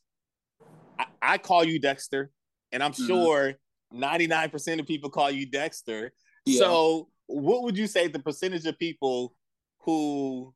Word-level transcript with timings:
I, 1.32 1.38
call 1.38 1.64
you 1.64 1.78
Dexter, 1.78 2.30
and 2.72 2.82
I'm 2.82 2.92
mm-hmm. 2.92 3.06
sure 3.06 3.54
99% 3.92 4.80
of 4.80 4.86
people 4.86 5.10
call 5.10 5.30
you 5.30 5.46
Dexter. 5.46 6.12
Yeah. 6.46 6.58
So, 6.58 7.08
what 7.26 7.62
would 7.62 7.76
you 7.76 7.86
say 7.86 8.08
the 8.08 8.18
percentage 8.18 8.66
of 8.66 8.78
people 8.78 9.34
who 9.80 10.54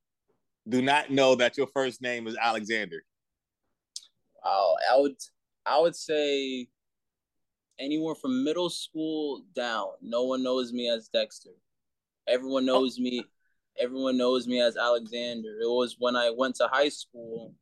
do 0.69 0.83
not 0.83 1.11
know 1.11 1.35
that 1.37 1.57
your 1.57 1.67
first 1.69 2.03
name 2.03 2.27
is 2.27 2.37
Alexander? 2.41 3.03
Oh, 4.45 4.77
I 4.93 4.99
would 4.99 5.17
I 5.65 5.79
would 5.79 5.97
say 5.97 6.69
anywhere 7.79 8.15
from 8.15 8.45
middle 8.45 8.71
school 8.71 9.45
down. 9.55 9.89
No 10.03 10.25
one 10.25 10.43
knows 10.43 10.73
me 10.73 10.91
as 10.91 11.09
Dexter. 11.09 11.51
Everyone 12.27 12.69
oh. 12.69 12.73
knows 12.81 12.97
oh. 12.99 13.03
me. 13.03 13.25
Everyone 13.81 14.17
knows 14.17 14.47
me 14.47 14.61
as 14.61 14.77
Alexander. 14.77 15.51
It 15.63 15.69
was 15.69 15.97
when 15.99 16.17
I 16.17 16.33
went 16.37 16.57
to 16.57 16.69
high 16.71 16.89
school. 16.89 17.55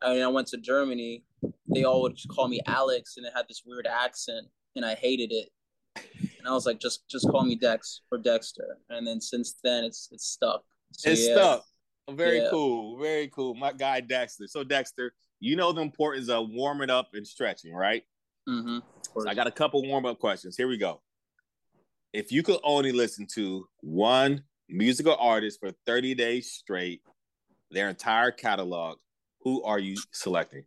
I 0.00 0.14
mean, 0.14 0.22
I 0.22 0.28
went 0.28 0.48
to 0.48 0.56
Germany. 0.56 1.24
They 1.74 1.84
all 1.84 2.02
would 2.02 2.18
call 2.28 2.48
me 2.48 2.60
Alex, 2.66 3.16
and 3.16 3.26
it 3.26 3.32
had 3.34 3.46
this 3.48 3.62
weird 3.66 3.86
accent, 3.86 4.46
and 4.76 4.84
I 4.84 4.94
hated 4.94 5.32
it. 5.32 5.48
And 6.38 6.48
I 6.48 6.52
was 6.52 6.66
like, 6.66 6.80
just 6.80 7.08
just 7.08 7.28
call 7.28 7.44
me 7.44 7.56
Dex 7.56 8.02
or 8.10 8.18
Dexter. 8.18 8.78
And 8.90 9.06
then 9.06 9.20
since 9.20 9.56
then, 9.62 9.84
it's 9.84 10.08
it's 10.12 10.26
stuck. 10.26 10.62
So, 10.92 11.10
it's 11.10 11.26
yeah. 11.26 11.34
stuck. 11.34 11.64
Very 12.10 12.38
yeah. 12.40 12.48
cool. 12.50 12.98
Very 12.98 13.28
cool. 13.28 13.54
My 13.54 13.72
guy 13.72 14.00
Dexter. 14.00 14.46
So 14.46 14.62
Dexter, 14.62 15.14
you 15.40 15.56
know 15.56 15.72
the 15.72 15.80
importance 15.80 16.28
of 16.28 16.48
warming 16.50 16.90
up 16.90 17.10
and 17.14 17.26
stretching, 17.26 17.74
right? 17.74 18.02
Mm-hmm. 18.48 18.78
So 19.18 19.28
I 19.28 19.34
got 19.34 19.46
a 19.46 19.50
couple 19.50 19.82
warm 19.82 20.04
up 20.06 20.18
questions. 20.18 20.56
Here 20.56 20.68
we 20.68 20.76
go. 20.76 21.00
If 22.12 22.30
you 22.30 22.42
could 22.42 22.58
only 22.62 22.92
listen 22.92 23.26
to 23.34 23.66
one 23.80 24.44
musical 24.68 25.16
artist 25.18 25.60
for 25.60 25.72
30 25.86 26.14
days 26.14 26.52
straight, 26.52 27.00
their 27.70 27.88
entire 27.88 28.30
catalog, 28.30 28.98
who 29.40 29.62
are 29.64 29.78
you 29.78 29.96
selecting? 30.12 30.64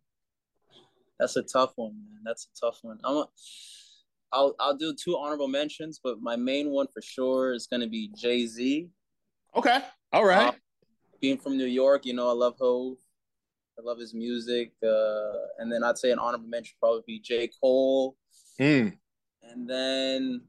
That's 1.18 1.36
a 1.36 1.42
tough 1.42 1.72
one, 1.76 1.94
man. 1.94 2.20
That's 2.24 2.46
a 2.46 2.60
tough 2.66 2.78
one. 2.82 2.98
I'm 3.04 3.16
a, 3.16 3.26
I'll 4.32 4.54
I'll 4.60 4.76
do 4.76 4.94
two 4.94 5.16
honorable 5.16 5.48
mentions, 5.48 6.00
but 6.02 6.20
my 6.20 6.36
main 6.36 6.70
one 6.70 6.86
for 6.92 7.02
sure 7.02 7.52
is 7.52 7.66
gonna 7.66 7.88
be 7.88 8.10
Jay 8.16 8.46
Z. 8.46 8.88
Okay. 9.56 9.80
All 10.12 10.24
right. 10.24 10.48
Uh, 10.48 10.52
being 11.20 11.38
from 11.38 11.56
New 11.56 11.66
York, 11.66 12.06
you 12.06 12.14
know, 12.14 12.28
I 12.28 12.32
love 12.32 12.54
Hov. 12.60 12.96
I 13.78 13.82
love 13.82 13.98
his 13.98 14.14
music. 14.14 14.72
Uh, 14.84 15.32
and 15.58 15.70
then 15.70 15.84
I'd 15.84 15.98
say 15.98 16.10
an 16.10 16.18
honorable 16.18 16.48
mention 16.48 16.74
probably 16.80 17.02
be 17.06 17.20
J. 17.20 17.50
Cole. 17.60 18.16
Mm. 18.60 18.96
And 19.42 19.68
then 19.68 20.42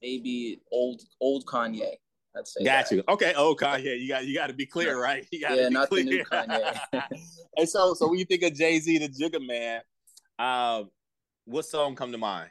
maybe 0.00 0.60
old 0.70 1.02
old 1.20 1.44
Kanye. 1.46 1.94
I'd 2.36 2.48
say. 2.48 2.64
Got 2.64 2.88
that. 2.88 2.94
you. 2.94 3.04
Okay, 3.08 3.34
old 3.34 3.60
Kanye. 3.60 4.00
You 4.00 4.08
got 4.08 4.24
you 4.24 4.34
got 4.34 4.46
to 4.46 4.54
be 4.54 4.66
clear, 4.66 5.00
right? 5.00 5.26
You 5.32 5.40
yeah, 5.40 5.68
not 5.68 5.90
clear. 5.90 6.04
the 6.04 6.10
new 6.10 6.24
Kanye. 6.24 6.78
and 7.56 7.68
so, 7.68 7.94
so 7.94 8.08
when 8.08 8.18
you 8.18 8.24
think 8.24 8.42
of 8.42 8.54
Jay 8.54 8.78
Z, 8.78 8.98
the 8.98 9.08
Jigga 9.08 9.44
Man, 9.44 9.80
uh, 10.42 10.84
what 11.44 11.64
song 11.64 11.94
come 11.94 12.12
to 12.12 12.18
mind? 12.18 12.50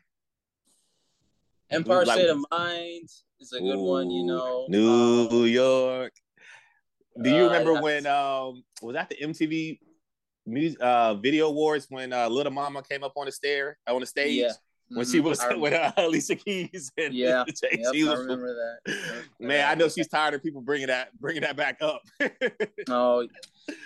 Empire 1.70 2.06
like, 2.06 2.20
State 2.20 2.30
of 2.30 2.46
Mind 2.52 3.10
is 3.40 3.54
a 3.54 3.60
good 3.60 3.78
Ooh, 3.78 3.84
one. 3.84 4.10
You 4.10 4.26
know, 4.26 4.66
New 4.70 4.90
um, 4.90 5.48
York. 5.48 6.14
Do 7.22 7.30
you 7.30 7.44
uh, 7.44 7.48
remember 7.48 7.82
when 7.82 8.06
um 8.08 8.64
was 8.82 8.94
that 8.94 9.10
the 9.10 9.16
MTV 9.16 9.80
music 10.46 10.80
uh 10.82 11.14
video 11.16 11.48
awards 11.48 11.88
when 11.90 12.14
uh 12.14 12.28
Lil 12.30 12.50
Mama 12.50 12.82
came 12.82 13.04
up 13.04 13.14
on 13.16 13.26
the 13.26 13.32
stair 13.32 13.78
on 13.88 14.00
the 14.00 14.06
stage? 14.06 14.38
Yeah. 14.38 14.54
When 14.94 15.06
mm-hmm. 15.06 15.12
she 15.12 15.20
was 15.22 15.40
with 15.58 15.74
uh, 15.74 15.92
Alicia 15.96 16.36
Keys 16.36 16.92
and 16.98 17.14
yeah, 17.14 17.46
yep, 17.72 17.94
I 17.96 18.14
remember 18.14 18.54
that. 18.54 19.24
Man, 19.40 19.70
I 19.70 19.76
know 19.76 19.88
she's 19.88 20.10
tired 20.10 20.34
of 20.34 20.44
people 20.44 20.62
bringing 20.62 20.88
that 20.88 21.18
bringing 21.20 21.44
that 21.44 21.56
back 21.56 21.82
up. 21.82 22.02
oh, 22.90 23.26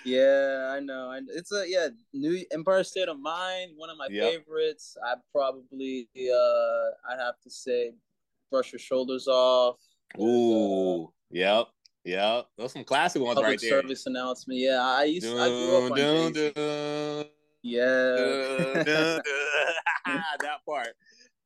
yeah, 0.04 0.72
I 0.72 0.80
know. 0.80 1.12
And 1.12 1.28
It's 1.32 1.52
a 1.52 1.64
yeah, 1.68 1.88
New 2.12 2.44
Empire 2.50 2.82
State 2.82 3.08
of 3.08 3.20
Mind, 3.20 3.72
one 3.76 3.88
of 3.88 3.96
my 3.96 4.08
yep. 4.10 4.32
favorites. 4.32 4.96
I 5.04 5.14
probably 5.32 6.08
uh 6.16 7.12
I'd 7.12 7.20
have 7.20 7.40
to 7.44 7.50
say, 7.50 7.92
Brush 8.50 8.72
Your 8.72 8.80
Shoulders 8.80 9.28
Off. 9.28 9.78
Ooh, 10.20 11.04
uh, 11.04 11.06
yep. 11.30 11.66
Yeah, 12.04 12.42
those 12.56 12.72
some 12.72 12.84
classic 12.84 13.20
ones 13.20 13.40
right 13.40 13.60
there. 13.60 13.82
service 13.82 14.06
announcement. 14.06 14.60
Yeah, 14.60 14.80
I 14.80 15.04
used 15.04 15.26
to, 15.26 15.40
I 15.40 15.48
grew 15.48 15.76
up 15.76 15.92
on 15.92 15.98
dun, 15.98 17.26
Yeah. 17.66 19.18
That 20.40 20.64
part. 20.68 20.88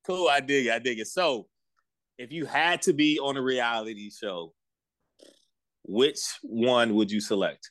Cool. 0.06 0.28
I 0.28 0.40
dig 0.40 0.66
it. 0.66 0.72
I 0.72 0.78
dig 0.78 0.98
it. 0.98 1.06
So, 1.06 1.46
if 2.18 2.32
you 2.32 2.44
had 2.44 2.82
to 2.82 2.92
be 2.92 3.18
on 3.18 3.36
a 3.36 3.42
reality 3.42 4.10
show, 4.10 4.52
which 5.84 6.38
one 6.42 6.94
would 6.94 7.10
you 7.10 7.20
select? 7.20 7.70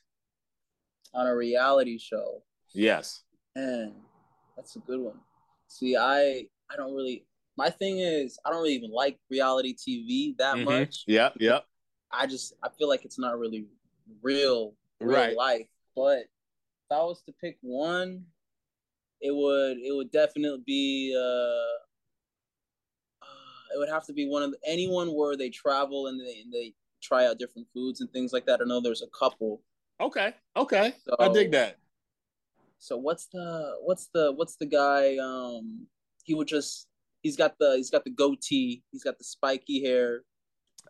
On 1.14 1.26
a 1.26 1.34
reality 1.34 1.98
show. 1.98 2.42
Yes. 2.74 3.22
And 3.54 3.92
that's 4.56 4.76
a 4.76 4.80
good 4.80 5.00
one. 5.00 5.20
See, 5.68 5.96
I 5.96 6.46
I 6.70 6.76
don't 6.76 6.94
really 6.94 7.26
my 7.56 7.70
thing 7.70 7.98
is 7.98 8.38
I 8.44 8.50
don't 8.50 8.62
really 8.62 8.74
even 8.74 8.90
like 8.90 9.18
reality 9.30 9.74
TV 9.74 10.36
that 10.38 10.56
mm-hmm. 10.56 10.64
much. 10.64 11.04
Yep, 11.06 11.34
yep. 11.38 11.64
I 12.10 12.26
just 12.26 12.54
I 12.62 12.68
feel 12.78 12.88
like 12.88 13.04
it's 13.04 13.18
not 13.18 13.38
really 13.38 13.66
real 14.22 14.74
real 15.00 15.16
right. 15.18 15.36
life. 15.36 15.66
But 15.94 16.20
if 16.20 16.92
I 16.92 17.02
was 17.02 17.22
to 17.26 17.32
pick 17.40 17.58
one, 17.60 18.24
it 19.20 19.34
would 19.34 19.78
it 19.78 19.94
would 19.94 20.10
definitely 20.10 20.62
be 20.66 21.14
uh, 21.16 21.76
uh, 23.22 23.74
it 23.74 23.78
would 23.78 23.88
have 23.88 24.06
to 24.06 24.12
be 24.12 24.28
one 24.28 24.42
of 24.42 24.50
the, 24.52 24.58
anyone 24.66 25.08
where 25.08 25.36
they 25.36 25.50
travel 25.50 26.06
and 26.06 26.20
they 26.20 26.40
and 26.40 26.52
they 26.52 26.74
try 27.02 27.26
out 27.26 27.38
different 27.38 27.66
foods 27.72 28.00
and 28.00 28.10
things 28.12 28.32
like 28.32 28.46
that. 28.46 28.60
I 28.60 28.64
know 28.64 28.80
there's 28.80 29.02
a 29.02 29.18
couple. 29.18 29.62
Okay. 30.00 30.34
Okay. 30.56 30.94
So, 31.06 31.16
I 31.18 31.28
dig 31.28 31.52
that. 31.52 31.76
So 32.78 32.96
what's 32.96 33.26
the 33.26 33.76
what's 33.82 34.08
the 34.14 34.32
what's 34.32 34.56
the 34.56 34.66
guy 34.66 35.18
um 35.18 35.86
he 36.24 36.34
would 36.34 36.48
just 36.48 36.88
he's 37.22 37.36
got 37.36 37.58
the 37.58 37.74
he's 37.76 37.90
got 37.90 38.04
the 38.04 38.10
goatee, 38.10 38.82
he's 38.90 39.04
got 39.04 39.18
the 39.18 39.24
spiky 39.24 39.82
hair. 39.84 40.22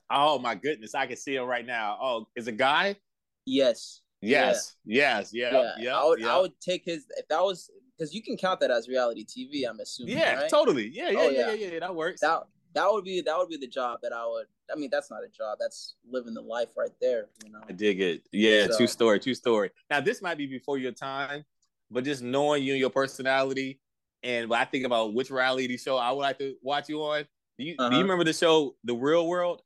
Oh 0.09 0.39
my 0.39 0.55
goodness, 0.55 0.95
I 0.95 1.07
can 1.07 1.17
see 1.17 1.35
him 1.35 1.47
right 1.47 1.67
now. 1.67 1.99
Oh, 2.01 2.29
is 2.37 2.47
a 2.47 2.53
guy? 2.53 2.97
Yes. 3.45 4.03
Yes. 4.21 4.77
Yeah. 4.85 5.19
Yes. 5.19 5.33
Yeah. 5.33 5.53
Yeah. 5.53 5.73
Yep, 5.79 5.95
I 5.95 6.05
would. 6.07 6.21
Yep. 6.21 6.31
I 6.31 6.39
would 6.41 6.61
take 6.61 6.85
his. 6.85 7.07
If 7.17 7.27
that 7.29 7.43
was 7.43 7.71
because 8.01 8.15
you 8.15 8.23
can 8.23 8.37
count 8.37 8.61
that 8.61 8.71
as 8.71 8.89
reality 8.89 9.27
TV. 9.27 9.69
I'm 9.69 9.79
assuming. 9.79 10.17
Yeah. 10.17 10.41
Right? 10.41 10.51
Totally. 10.51 10.89
Yeah. 10.89 11.11
Yeah, 11.11 11.19
oh, 11.19 11.29
yeah. 11.29 11.53
Yeah. 11.53 11.69
Yeah. 11.73 11.79
That 11.81 11.95
works. 11.95 12.21
That 12.21 12.45
that 12.73 12.91
would 12.91 13.05
be 13.05 13.21
that 13.21 13.37
would 13.37 13.49
be 13.49 13.59
the 13.59 13.67
job 13.67 13.99
that 14.03 14.13
I 14.13 14.27
would. 14.27 14.47
I 14.73 14.77
mean, 14.77 14.89
that's 14.91 15.11
not 15.11 15.23
a 15.23 15.29
job. 15.29 15.59
That's 15.61 15.97
living 16.09 16.33
the 16.33 16.41
life 16.41 16.69
right 16.79 16.93
there. 17.01 17.27
You 17.45 17.53
know. 17.53 17.61
I 17.69 17.73
dig 17.73 18.01
it. 18.01 18.23
Yeah. 18.33 18.69
So, 18.69 18.79
true 18.79 18.87
story. 18.87 19.21
two 19.21 19.35
story. 19.35 19.71
Now 19.91 20.01
this 20.01 20.23
might 20.23 20.39
be 20.39 20.47
before 20.47 20.79
your 20.79 20.93
time, 20.93 21.45
but 21.91 22.05
just 22.05 22.23
knowing 22.23 22.63
you 22.63 22.73
and 22.73 22.81
your 22.81 22.91
personality, 22.91 23.81
and 24.23 24.49
when 24.49 24.59
I 24.59 24.65
think 24.65 24.87
about 24.87 25.13
which 25.13 25.31
reality 25.31 25.77
show 25.77 25.99
I 25.99 26.11
would 26.11 26.21
like 26.21 26.39
to 26.39 26.55
watch 26.63 26.89
you 26.89 27.03
on. 27.03 27.27
Do 27.59 27.67
you, 27.67 27.75
uh-huh. 27.79 27.91
do 27.91 27.97
you 27.97 28.01
uh-huh. 28.01 28.05
remember 28.05 28.25
the 28.25 28.33
show 28.33 28.75
The 28.85 28.95
Real 28.95 29.29
World? 29.29 29.61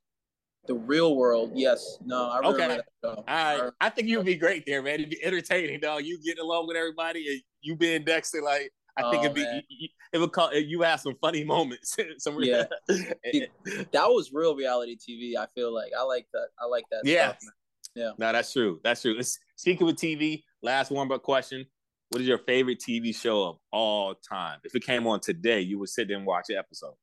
The 0.67 0.73
real 0.73 1.15
world, 1.15 1.51
yes. 1.53 1.99
No, 2.03 2.29
I 2.29 2.37
remember 2.37 2.63
okay. 2.63 2.81
that 3.03 3.07
All 3.07 3.23
right. 3.27 3.71
I 3.79 3.89
think 3.89 4.07
you'd 4.07 4.25
be 4.25 4.35
great 4.35 4.65
there, 4.65 4.81
man. 4.81 4.95
It'd 4.95 5.11
be 5.11 5.23
entertaining, 5.23 5.79
dog. 5.79 6.03
You 6.03 6.19
get 6.23 6.39
along 6.39 6.67
with 6.67 6.75
everybody 6.75 7.27
and 7.27 7.41
you 7.65 7.75
being 7.75 8.03
Dexter, 8.03 8.41
like 8.41 8.71
I 8.97 9.09
think 9.11 9.23
oh, 9.23 9.25
it'd 9.25 9.35
be 9.35 9.91
it 10.13 10.17
would 10.17 10.31
call 10.31 10.53
you 10.53 10.81
have 10.83 11.01
some 11.01 11.15
funny 11.19 11.43
moments. 11.43 11.97
some 12.17 12.37
yeah, 12.41 12.65
that 12.87 14.07
was 14.07 14.31
real 14.31 14.55
reality 14.55 14.95
TV. 14.95 15.37
I 15.37 15.47
feel 15.53 15.73
like 15.73 15.91
I 15.97 16.03
like 16.03 16.27
that. 16.33 16.47
I 16.59 16.65
like 16.65 16.85
that. 16.91 17.01
Yeah, 17.03 17.35
stuff, 17.37 17.53
yeah. 17.95 18.11
No, 18.17 18.31
that's 18.31 18.53
true. 18.53 18.79
That's 18.83 19.01
true. 19.01 19.19
Speaking 19.55 19.85
with 19.85 19.97
TV, 19.97 20.43
last 20.61 20.91
warm 20.91 21.11
up 21.11 21.23
question: 21.23 21.65
what 22.09 22.21
is 22.21 22.27
your 22.27 22.37
favorite 22.37 22.79
TV 22.79 23.13
show 23.13 23.43
of 23.43 23.57
all 23.71 24.15
time? 24.15 24.59
If 24.63 24.75
it 24.75 24.85
came 24.85 25.07
on 25.07 25.19
today, 25.19 25.61
you 25.61 25.79
would 25.79 25.89
sit 25.89 26.07
there 26.07 26.17
and 26.17 26.25
watch 26.25 26.45
the 26.47 26.57
episode. 26.57 26.93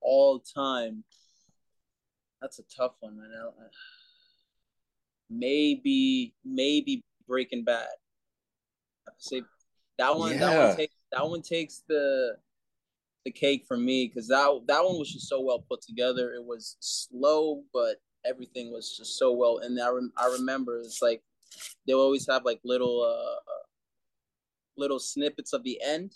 All 0.00 0.38
time. 0.38 1.02
That's 2.40 2.58
a 2.58 2.62
tough 2.64 2.92
one, 3.00 3.16
man. 3.16 3.30
Maybe, 5.28 6.34
maybe 6.44 7.02
Breaking 7.26 7.64
Bad. 7.64 7.88
I 9.08 9.12
say 9.18 9.42
that 9.98 10.16
one. 10.16 10.32
Yeah. 10.32 10.38
That 10.38 10.66
one 10.68 10.76
takes. 10.76 10.94
That 11.12 11.28
one 11.28 11.42
takes 11.42 11.82
the 11.88 12.36
the 13.24 13.32
cake 13.32 13.64
for 13.66 13.76
me 13.76 14.06
because 14.06 14.28
that 14.28 14.60
that 14.68 14.84
one 14.84 14.98
was 14.98 15.12
just 15.12 15.28
so 15.28 15.40
well 15.40 15.64
put 15.68 15.82
together. 15.82 16.32
It 16.32 16.44
was 16.44 16.76
slow, 16.80 17.62
but 17.72 17.96
everything 18.24 18.72
was 18.72 18.96
just 18.96 19.18
so 19.18 19.32
well. 19.32 19.58
And 19.58 19.80
I 19.80 19.90
rem- 19.90 20.12
I 20.16 20.26
remember 20.26 20.78
it's 20.78 21.02
like 21.02 21.22
they 21.86 21.92
always 21.92 22.26
have 22.28 22.44
like 22.44 22.60
little 22.64 23.02
uh 23.02 23.52
little 24.76 24.98
snippets 24.98 25.52
of 25.52 25.62
the 25.64 25.80
end 25.82 26.12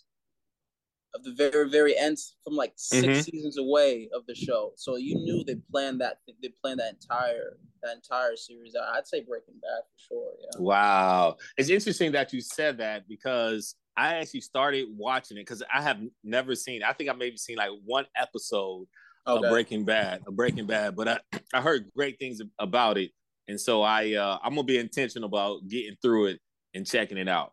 of 1.14 1.24
the 1.24 1.32
very 1.32 1.68
very 1.68 1.96
end 1.96 2.18
from 2.44 2.54
like 2.54 2.72
6 2.76 3.06
mm-hmm. 3.06 3.20
seasons 3.20 3.58
away 3.58 4.08
of 4.14 4.26
the 4.26 4.34
show. 4.34 4.72
So 4.76 4.96
you 4.96 5.16
knew 5.16 5.44
they 5.44 5.56
planned 5.70 6.00
that 6.00 6.18
they 6.42 6.52
planned 6.62 6.80
that 6.80 6.94
entire 6.94 7.56
that 7.82 7.96
entire 7.96 8.36
series. 8.36 8.74
I'd 8.76 9.06
say 9.06 9.24
Breaking 9.26 9.54
Bad 9.60 9.82
for 9.90 9.98
sure. 10.08 10.32
Yeah. 10.40 10.60
Wow, 10.60 11.36
it's 11.56 11.68
interesting 11.68 12.12
that 12.12 12.32
you 12.32 12.40
said 12.40 12.78
that 12.78 13.08
because 13.08 13.74
I 13.96 14.14
actually 14.14 14.40
started 14.42 14.86
watching 14.96 15.36
it 15.36 15.42
because 15.42 15.62
I 15.72 15.82
have 15.82 16.00
never 16.24 16.54
seen. 16.54 16.82
I 16.82 16.92
think 16.92 17.10
I 17.10 17.12
maybe 17.12 17.36
seen 17.36 17.56
like 17.56 17.70
one 17.84 18.06
episode 18.16 18.86
okay. 19.26 19.46
of 19.46 19.50
Breaking 19.50 19.84
Bad, 19.84 20.22
of 20.26 20.36
Breaking 20.36 20.66
Bad, 20.66 20.96
but 20.96 21.08
I 21.08 21.18
I 21.54 21.60
heard 21.60 21.90
great 21.94 22.18
things 22.18 22.40
about 22.58 22.98
it, 22.98 23.10
and 23.48 23.60
so 23.60 23.82
I 23.82 24.14
uh, 24.14 24.38
I'm 24.42 24.54
gonna 24.54 24.64
be 24.64 24.78
intentional 24.78 25.26
about 25.26 25.66
getting 25.68 25.96
through 26.02 26.26
it 26.26 26.40
and 26.74 26.86
checking 26.86 27.18
it 27.18 27.28
out. 27.28 27.52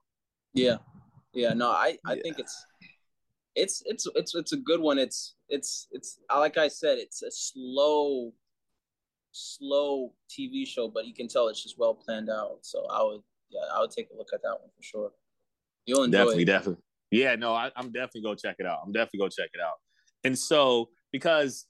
Yeah, 0.54 0.78
yeah. 1.34 1.54
No, 1.54 1.72
I 1.72 1.98
I 2.06 2.14
yeah. 2.14 2.22
think 2.22 2.40
it's 2.40 2.66
it's 3.58 3.82
it's 3.86 4.08
it's 4.16 4.36
it's 4.36 4.54
a 4.54 4.58
good 4.58 4.80
one. 4.80 4.98
It's 4.98 5.36
it's 5.50 5.88
it's 5.92 6.20
like 6.34 6.58
I 6.58 6.68
said, 6.68 6.98
it's 7.00 7.24
a 7.24 7.32
slow 7.32 8.34
slow 9.32 10.14
TV 10.30 10.66
show, 10.68 10.88
but 10.88 11.06
you 11.06 11.14
can 11.14 11.28
tell 11.28 11.48
it's 11.48 11.62
just 11.62 11.78
well 11.78 11.94
planned 11.94 12.30
out. 12.30 12.60
So 12.62 12.86
I 12.92 13.04
would 13.04 13.22
yeah, 13.50 13.62
I 13.74 13.80
would 13.80 13.92
take 13.92 14.10
a 14.14 14.18
look 14.18 14.30
at 14.34 14.42
that 14.44 14.58
one 14.60 14.70
for 14.76 14.84
sure. 14.84 15.12
You'll 15.86 16.04
enjoy 16.04 16.18
definitely, 16.18 16.44
it. 16.44 16.46
definitely. 16.46 16.84
Yeah, 17.12 17.36
no, 17.36 17.54
I, 17.54 17.72
am 17.78 17.92
definitely 17.92 18.22
gonna 18.22 18.38
check 18.38 18.58
it 18.60 18.66
out. 18.66 18.80
I'm 18.86 18.92
definitely 18.92 19.20
gonna 19.20 19.32
check 19.38 19.50
it 19.54 19.62
out. 19.62 19.76
And 20.24 20.38
so 20.38 20.90
because 21.12 21.66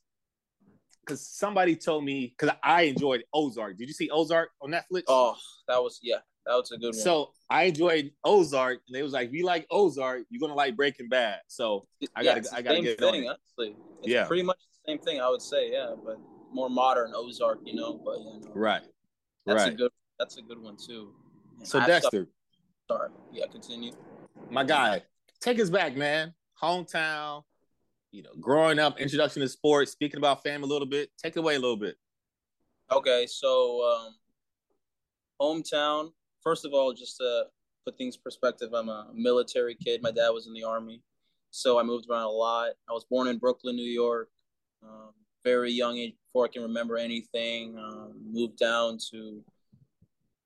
because 1.05 1.25
somebody 1.25 1.75
told 1.75 2.03
me 2.03 2.35
because 2.37 2.55
I 2.63 2.83
enjoyed 2.83 3.23
Ozark. 3.33 3.77
Did 3.77 3.87
you 3.87 3.93
see 3.93 4.09
Ozark 4.09 4.49
on 4.61 4.71
Netflix? 4.71 5.03
Oh, 5.07 5.35
that 5.67 5.81
was 5.81 5.99
yeah, 6.03 6.17
that 6.47 6.55
was 6.55 6.71
a 6.71 6.77
good 6.77 6.87
one. 6.87 6.93
So 6.93 7.31
I 7.49 7.63
enjoyed 7.63 8.11
Ozark, 8.23 8.81
and 8.87 8.97
it 8.97 9.03
was 9.03 9.13
like, 9.13 9.27
if 9.27 9.33
you 9.33 9.45
like 9.45 9.67
Ozark, 9.69 10.23
you're 10.29 10.39
gonna 10.39 10.55
like 10.55 10.75
Breaking 10.75 11.09
Bad. 11.09 11.39
So 11.47 11.87
I 12.15 12.23
gotta, 12.23 12.43
I 12.53 12.61
gotta 12.61 12.81
get 12.81 12.99
thing, 12.99 13.27
on 13.27 13.35
honestly. 13.35 13.75
It's 13.99 14.07
yeah, 14.07 14.25
pretty 14.25 14.43
much 14.43 14.57
the 14.57 14.91
same 14.91 14.99
thing. 14.99 15.19
I 15.19 15.29
would 15.29 15.41
say, 15.41 15.71
yeah, 15.71 15.93
but 16.05 16.17
more 16.51 16.69
modern 16.69 17.11
Ozark, 17.13 17.59
you 17.65 17.75
know. 17.75 18.01
But 18.03 18.19
yeah, 18.19 18.49
no, 18.49 18.51
right, 18.53 18.81
that's 19.45 19.63
right. 19.63 19.73
A 19.73 19.75
good, 19.75 19.91
that's 20.17 20.37
a 20.37 20.41
good 20.41 20.61
one 20.61 20.77
too. 20.77 21.13
so 21.63 21.85
Dexter, 21.85 22.27
sorry, 22.87 23.09
yeah, 23.31 23.45
continue. 23.51 23.91
My 24.49 24.63
guy, 24.63 25.03
take 25.41 25.59
us 25.59 25.69
back, 25.69 25.95
man. 25.95 26.33
Hometown, 26.61 27.43
you 28.11 28.23
know, 28.23 28.31
growing 28.39 28.79
up, 28.79 28.99
introduction 28.99 29.41
to 29.41 29.49
sports, 29.49 29.91
speaking 29.91 30.17
about 30.17 30.43
family 30.43 30.65
a 30.65 30.71
little 30.71 30.87
bit. 30.87 31.09
Take 31.21 31.35
it 31.35 31.39
away 31.39 31.55
a 31.55 31.59
little 31.59 31.77
bit. 31.77 31.95
Okay, 32.91 33.27
so 33.27 33.83
um, 33.83 34.15
hometown. 35.39 36.11
First 36.47 36.63
of 36.63 36.73
all, 36.73 36.93
just 36.93 37.17
to 37.17 37.43
put 37.83 37.97
things 37.97 38.15
perspective, 38.15 38.69
I'm 38.73 38.87
a 38.87 39.09
military 39.13 39.75
kid. 39.75 40.01
My 40.01 40.11
dad 40.11 40.29
was 40.29 40.47
in 40.47 40.53
the 40.53 40.63
army, 40.63 41.01
so 41.51 41.77
I 41.77 41.83
moved 41.83 42.05
around 42.09 42.23
a 42.23 42.29
lot. 42.29 42.69
I 42.89 42.93
was 42.93 43.03
born 43.03 43.27
in 43.27 43.37
Brooklyn, 43.37 43.75
New 43.75 43.83
York. 43.83 44.29
Um, 44.81 45.09
very 45.43 45.73
young 45.73 45.97
age 45.97 46.13
before 46.25 46.45
I 46.45 46.47
can 46.47 46.61
remember 46.61 46.95
anything. 46.95 47.77
Um, 47.77 48.13
moved 48.31 48.57
down 48.57 48.97
to 49.11 49.43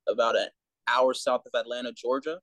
about 0.09 0.35
an 0.35 0.47
hour 0.87 1.13
south 1.13 1.43
of 1.45 1.51
Atlanta, 1.53 1.91
Georgia. 1.91 2.39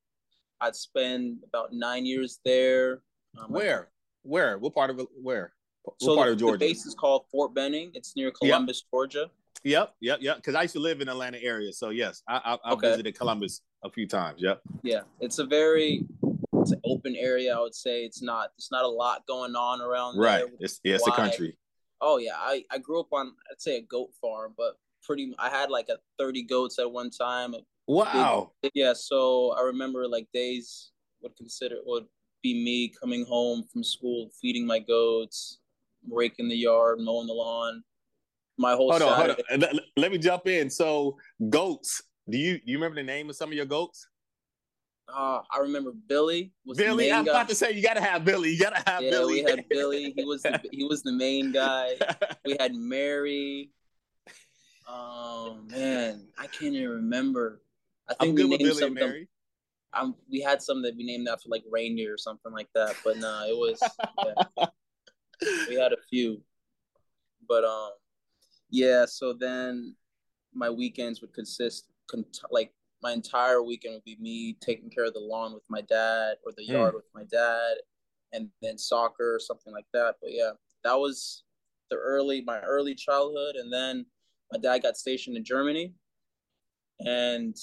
I'd 0.61 0.77
spend 0.77 1.39
about 1.45 1.73
nine 1.73 2.07
years 2.07 2.39
there. 2.45 3.03
Um, 3.37 3.51
where? 3.51 3.89
Where? 4.23 4.57
What 4.59 4.73
part 4.73 4.91
of? 4.91 5.05
Where? 5.21 5.53
What 5.83 5.97
so 6.01 6.15
part 6.15 6.29
the, 6.29 6.33
of 6.35 6.39
Georgia? 6.39 6.59
The 6.59 6.69
base 6.69 6.87
is 6.87 6.95
called 6.95 7.25
Fort 7.29 7.57
Benning. 7.57 7.91
It's 7.95 8.15
near 8.15 8.31
Columbus, 8.31 8.85
yep. 8.85 8.91
Georgia. 8.93 9.31
Yep, 9.65 9.95
yep, 10.01 10.19
yep. 10.21 10.37
Because 10.37 10.55
I 10.55 10.63
used 10.63 10.75
to 10.75 10.81
live 10.81 11.01
in 11.01 11.09
Atlanta 11.09 11.39
area, 11.43 11.73
so 11.73 11.91
yes, 11.91 12.23
I, 12.29 12.37
I, 12.45 12.71
I 12.71 12.73
okay. 12.73 12.91
visited 12.91 13.19
Columbus 13.19 13.63
a 13.85 13.91
few 13.91 14.07
times. 14.07 14.41
Yep. 14.41 14.61
Yeah, 14.83 15.01
it's 15.21 15.39
a 15.39 15.45
very 15.45 16.05
it's 16.55 16.73
an 16.73 16.81
open 16.85 17.17
area. 17.17 17.57
I 17.57 17.61
would 17.61 17.75
say 17.75 18.05
it's 18.05 18.23
not 18.23 18.51
it's 18.57 18.71
not 18.71 18.85
a 18.85 18.89
lot 18.89 19.27
going 19.27 19.55
on 19.57 19.81
around 19.81 20.19
right. 20.19 20.45
It's 20.61 20.81
yeah, 20.85 20.95
it's 20.95 21.07
a 21.07 21.13
country. 21.13 21.57
Oh 22.01 22.19
yeah, 22.19 22.37
I 22.37 22.65
I 22.71 22.79
grew 22.79 23.01
up 23.01 23.13
on 23.13 23.33
I'd 23.51 23.61
say 23.61 23.79
a 23.79 23.83
goat 23.83 24.11
farm, 24.21 24.55
but 24.57 24.77
pretty 25.03 25.35
I 25.39 25.49
had 25.49 25.71
like 25.71 25.89
a 25.89 25.99
thirty 26.19 26.43
goats 26.43 26.79
at 26.79 26.91
one 26.91 27.11
time. 27.11 27.55
Wow. 27.87 28.53
Big, 28.63 28.73
yeah, 28.75 28.93
so 28.93 29.55
I 29.59 29.63
remember 29.63 30.07
like 30.07 30.29
days 30.33 30.93
would 31.23 31.37
consider 31.37 31.77
would 31.85 32.07
be 32.43 32.55
me 32.55 32.93
coming 33.01 33.25
home 33.25 33.65
from 33.73 33.83
school, 33.83 34.31
feeding 34.41 34.67
my 34.67 34.79
goats, 34.79 35.59
raking 36.09 36.49
the 36.49 36.57
yard, 36.57 37.01
mowing 37.01 37.27
the 37.27 37.33
lawn. 37.33 37.83
My 38.59 38.73
whole 38.73 38.91
hold 38.91 39.03
on, 39.03 39.15
hold 39.15 39.63
on. 39.63 39.81
Let 39.97 40.11
me 40.11 40.19
jump 40.19 40.47
in. 40.49 40.69
So 40.69 41.17
goats. 41.49 42.03
Do 42.29 42.37
you 42.37 42.59
you 42.65 42.77
remember 42.77 42.97
the 42.97 43.07
name 43.07 43.31
of 43.31 43.37
some 43.37 43.51
of 43.51 43.55
your 43.55 43.67
goats? 43.67 44.09
Uh, 45.09 45.41
I 45.51 45.61
remember 45.61 45.93
Billy. 46.07 46.53
Billy, 46.77 47.11
I'm 47.11 47.25
guy. 47.25 47.31
about 47.31 47.49
to 47.49 47.55
say 47.55 47.73
you 47.73 47.83
gotta 47.83 48.01
have 48.01 48.25
Billy. 48.25 48.51
You 48.51 48.59
gotta 48.59 48.83
have 48.91 49.03
yeah, 49.03 49.11
Billy. 49.11 49.45
we 49.45 49.51
had 49.51 49.65
Billy. 49.69 50.13
He 50.15 50.25
was 50.25 50.43
the, 50.43 50.61
he 50.73 50.85
was 50.85 51.03
the 51.03 51.13
main 51.13 51.53
guy. 51.53 51.95
We 52.45 52.57
had 52.59 52.75
Mary. 52.75 53.71
Oh 54.87 55.59
man, 55.67 56.27
I 56.39 56.47
can't 56.47 56.75
even 56.75 56.89
remember. 56.89 57.63
I 58.09 58.15
think 58.15 58.39
I'm 58.39 58.49
we 58.51 58.57
named 58.57 58.59
Billy 58.59 58.81
some 58.81 58.95
Mary. 58.95 59.29
Um, 59.95 60.15
we 60.31 60.41
had 60.41 60.61
some 60.61 60.83
that 60.83 60.97
we 60.97 61.05
named 61.05 61.29
after 61.29 61.49
like 61.49 61.63
reindeer 61.71 62.15
or 62.15 62.19
something 62.19 62.53
like 62.53 62.69
that, 62.75 62.97
but 63.05 63.17
no, 63.17 63.29
nah, 63.29 63.47
it 63.47 63.57
was. 63.57 63.83
Yeah. 64.25 64.67
we 65.69 65.77
had 65.77 65.93
a 65.93 65.99
few, 66.11 66.43
but 67.49 67.65
um, 67.65 67.91
yeah. 68.70 69.05
So 69.06 69.32
then 69.32 69.94
my 70.55 70.70
weekends 70.70 71.20
would 71.20 71.32
consist 71.35 71.87
con- 72.11 72.25
like 72.50 72.73
my 73.03 73.12
entire 73.12 73.62
weekend 73.62 73.94
would 73.94 74.05
be 74.05 74.17
me 74.20 74.56
taking 74.61 74.91
care 74.91 75.05
of 75.05 75.15
the 75.15 75.20
lawn 75.20 75.55
with 75.55 75.62
my 75.69 75.81
dad 75.82 76.37
or 76.44 76.53
the 76.56 76.65
yard 76.65 76.93
mm. 76.93 76.97
with 76.97 77.06
my 77.15 77.25
dad, 77.31 77.76
and 78.32 78.49
then 78.62 78.76
soccer 78.79 79.35
or 79.35 79.41
something 79.41 79.73
like 79.73 79.87
that. 79.93 80.17
But 80.20 80.32
yeah, 80.32 80.50
that 80.85 80.99
was 80.99 81.45
the 81.90 81.97
early 81.97 82.43
my 82.43 82.61
early 82.61 82.95
childhood, 82.95 83.57
and 83.57 83.73
then 83.73 84.07
my 84.52 84.59
dad 84.59 84.83
got 84.83 84.97
stationed 84.97 85.37
in 85.37 85.45
Germany, 85.45 85.95
and 87.00 87.57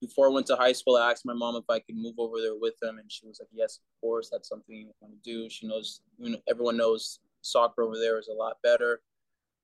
before 0.00 0.28
I 0.28 0.32
went 0.32 0.46
to 0.46 0.56
high 0.56 0.72
school, 0.72 0.96
I 0.96 1.10
asked 1.10 1.26
my 1.26 1.34
mom 1.34 1.56
if 1.56 1.64
I 1.68 1.78
could 1.78 1.96
move 1.96 2.14
over 2.18 2.40
there 2.40 2.56
with 2.58 2.74
him, 2.82 2.98
and 2.98 3.10
she 3.10 3.26
was 3.26 3.38
like, 3.40 3.50
"Yes, 3.52 3.78
of 3.78 4.00
course. 4.00 4.30
That's 4.30 4.48
something 4.48 4.74
you 4.74 4.90
want 5.00 5.14
to 5.14 5.30
do." 5.30 5.48
She 5.50 5.66
knows, 5.66 6.00
you 6.18 6.30
know, 6.30 6.38
everyone 6.48 6.76
knows 6.76 7.20
soccer 7.42 7.82
over 7.82 7.98
there 7.98 8.18
is 8.18 8.28
a 8.28 8.32
lot 8.32 8.56
better. 8.62 9.02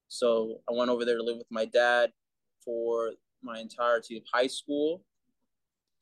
So 0.09 0.61
I 0.69 0.73
went 0.73 0.91
over 0.91 1.05
there 1.05 1.17
to 1.17 1.23
live 1.23 1.39
with 1.39 1.51
my 1.51 1.65
dad 1.65 2.13
for 2.65 3.13
my 3.43 3.59
entirety 3.59 4.17
of 4.17 4.23
high 4.33 4.47
school, 4.47 5.05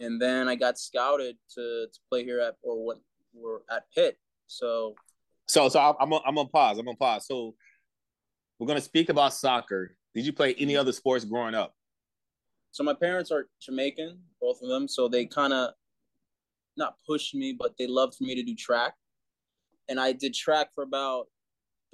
and 0.00 0.20
then 0.20 0.48
I 0.48 0.54
got 0.54 0.78
scouted 0.78 1.36
to, 1.54 1.86
to 1.92 2.00
play 2.10 2.24
here 2.24 2.40
at 2.40 2.56
or 2.62 2.84
what 2.84 2.98
we're 3.32 3.60
at 3.70 3.84
Pitt. 3.94 4.18
So, 4.46 4.94
so 5.46 5.68
so 5.68 5.96
I'm 6.00 6.10
gonna, 6.10 6.22
I'm 6.26 6.34
gonna 6.34 6.48
pause. 6.48 6.78
I'm 6.78 6.84
gonna 6.84 6.96
pause. 6.96 7.26
So 7.26 7.54
we're 8.58 8.66
gonna 8.66 8.80
speak 8.80 9.08
about 9.08 9.34
soccer. 9.34 9.96
Did 10.14 10.26
you 10.26 10.32
play 10.32 10.54
any 10.54 10.76
other 10.76 10.92
sports 10.92 11.24
growing 11.24 11.54
up? 11.54 11.74
So 12.70 12.82
my 12.82 12.94
parents 12.94 13.30
are 13.30 13.48
Jamaican, 13.60 14.18
both 14.40 14.60
of 14.62 14.68
them. 14.68 14.88
So 14.88 15.08
they 15.08 15.26
kind 15.26 15.52
of 15.52 15.70
not 16.76 16.96
pushed 17.06 17.34
me, 17.34 17.54
but 17.56 17.74
they 17.78 17.86
loved 17.86 18.16
for 18.16 18.24
me 18.24 18.34
to 18.34 18.42
do 18.42 18.54
track. 18.54 18.94
And 19.88 20.00
I 20.00 20.12
did 20.12 20.34
track 20.34 20.68
for 20.74 20.82
about 20.82 21.26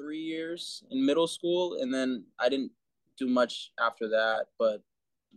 three 0.00 0.20
years 0.20 0.82
in 0.90 1.04
middle 1.04 1.26
school, 1.26 1.78
and 1.80 1.92
then 1.92 2.24
I 2.38 2.48
didn't 2.48 2.72
do 3.18 3.26
much 3.26 3.72
after 3.78 4.08
that. 4.08 4.46
But, 4.58 4.82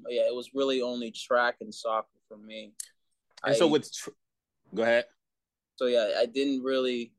yeah, 0.08 0.28
it 0.28 0.36
was 0.36 0.52
really 0.54 0.82
only 0.82 1.12
track 1.12 1.56
and 1.62 1.74
soccer 1.74 2.20
for 2.28 2.38
me. 2.38 2.74
And 3.44 3.54
I, 3.56 3.58
so 3.58 3.68
with, 3.68 3.94
tr- 3.94 4.12
go 4.74 4.84
ahead. 4.84 5.06
So 5.76 5.88
yeah, 5.88 6.12
I 6.20 6.28
didn't 6.28 6.64
really. 6.64 7.14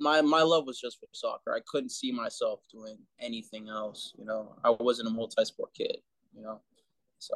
My 0.00 0.20
my 0.22 0.42
love 0.42 0.66
was 0.66 0.80
just 0.80 0.98
for 0.98 1.06
soccer. 1.12 1.54
I 1.54 1.60
couldn't 1.66 1.90
see 1.90 2.10
myself 2.10 2.60
doing 2.72 2.96
anything 3.20 3.68
else. 3.68 4.12
You 4.16 4.24
know, 4.24 4.54
I 4.64 4.70
wasn't 4.70 5.08
a 5.08 5.10
multi-sport 5.10 5.70
kid. 5.74 5.98
You 6.34 6.42
know. 6.42 6.60
So, 7.18 7.34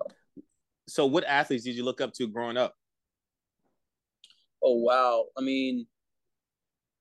so 0.87 1.07
what 1.07 1.25
athletes 1.25 1.65
did 1.65 1.75
you 1.75 1.85
look 1.85 2.01
up 2.01 2.13
to 2.15 2.27
growing 2.29 2.57
up? 2.57 2.75
Oh 4.63 4.75
wow! 4.75 5.27
I 5.37 5.41
mean, 5.41 5.87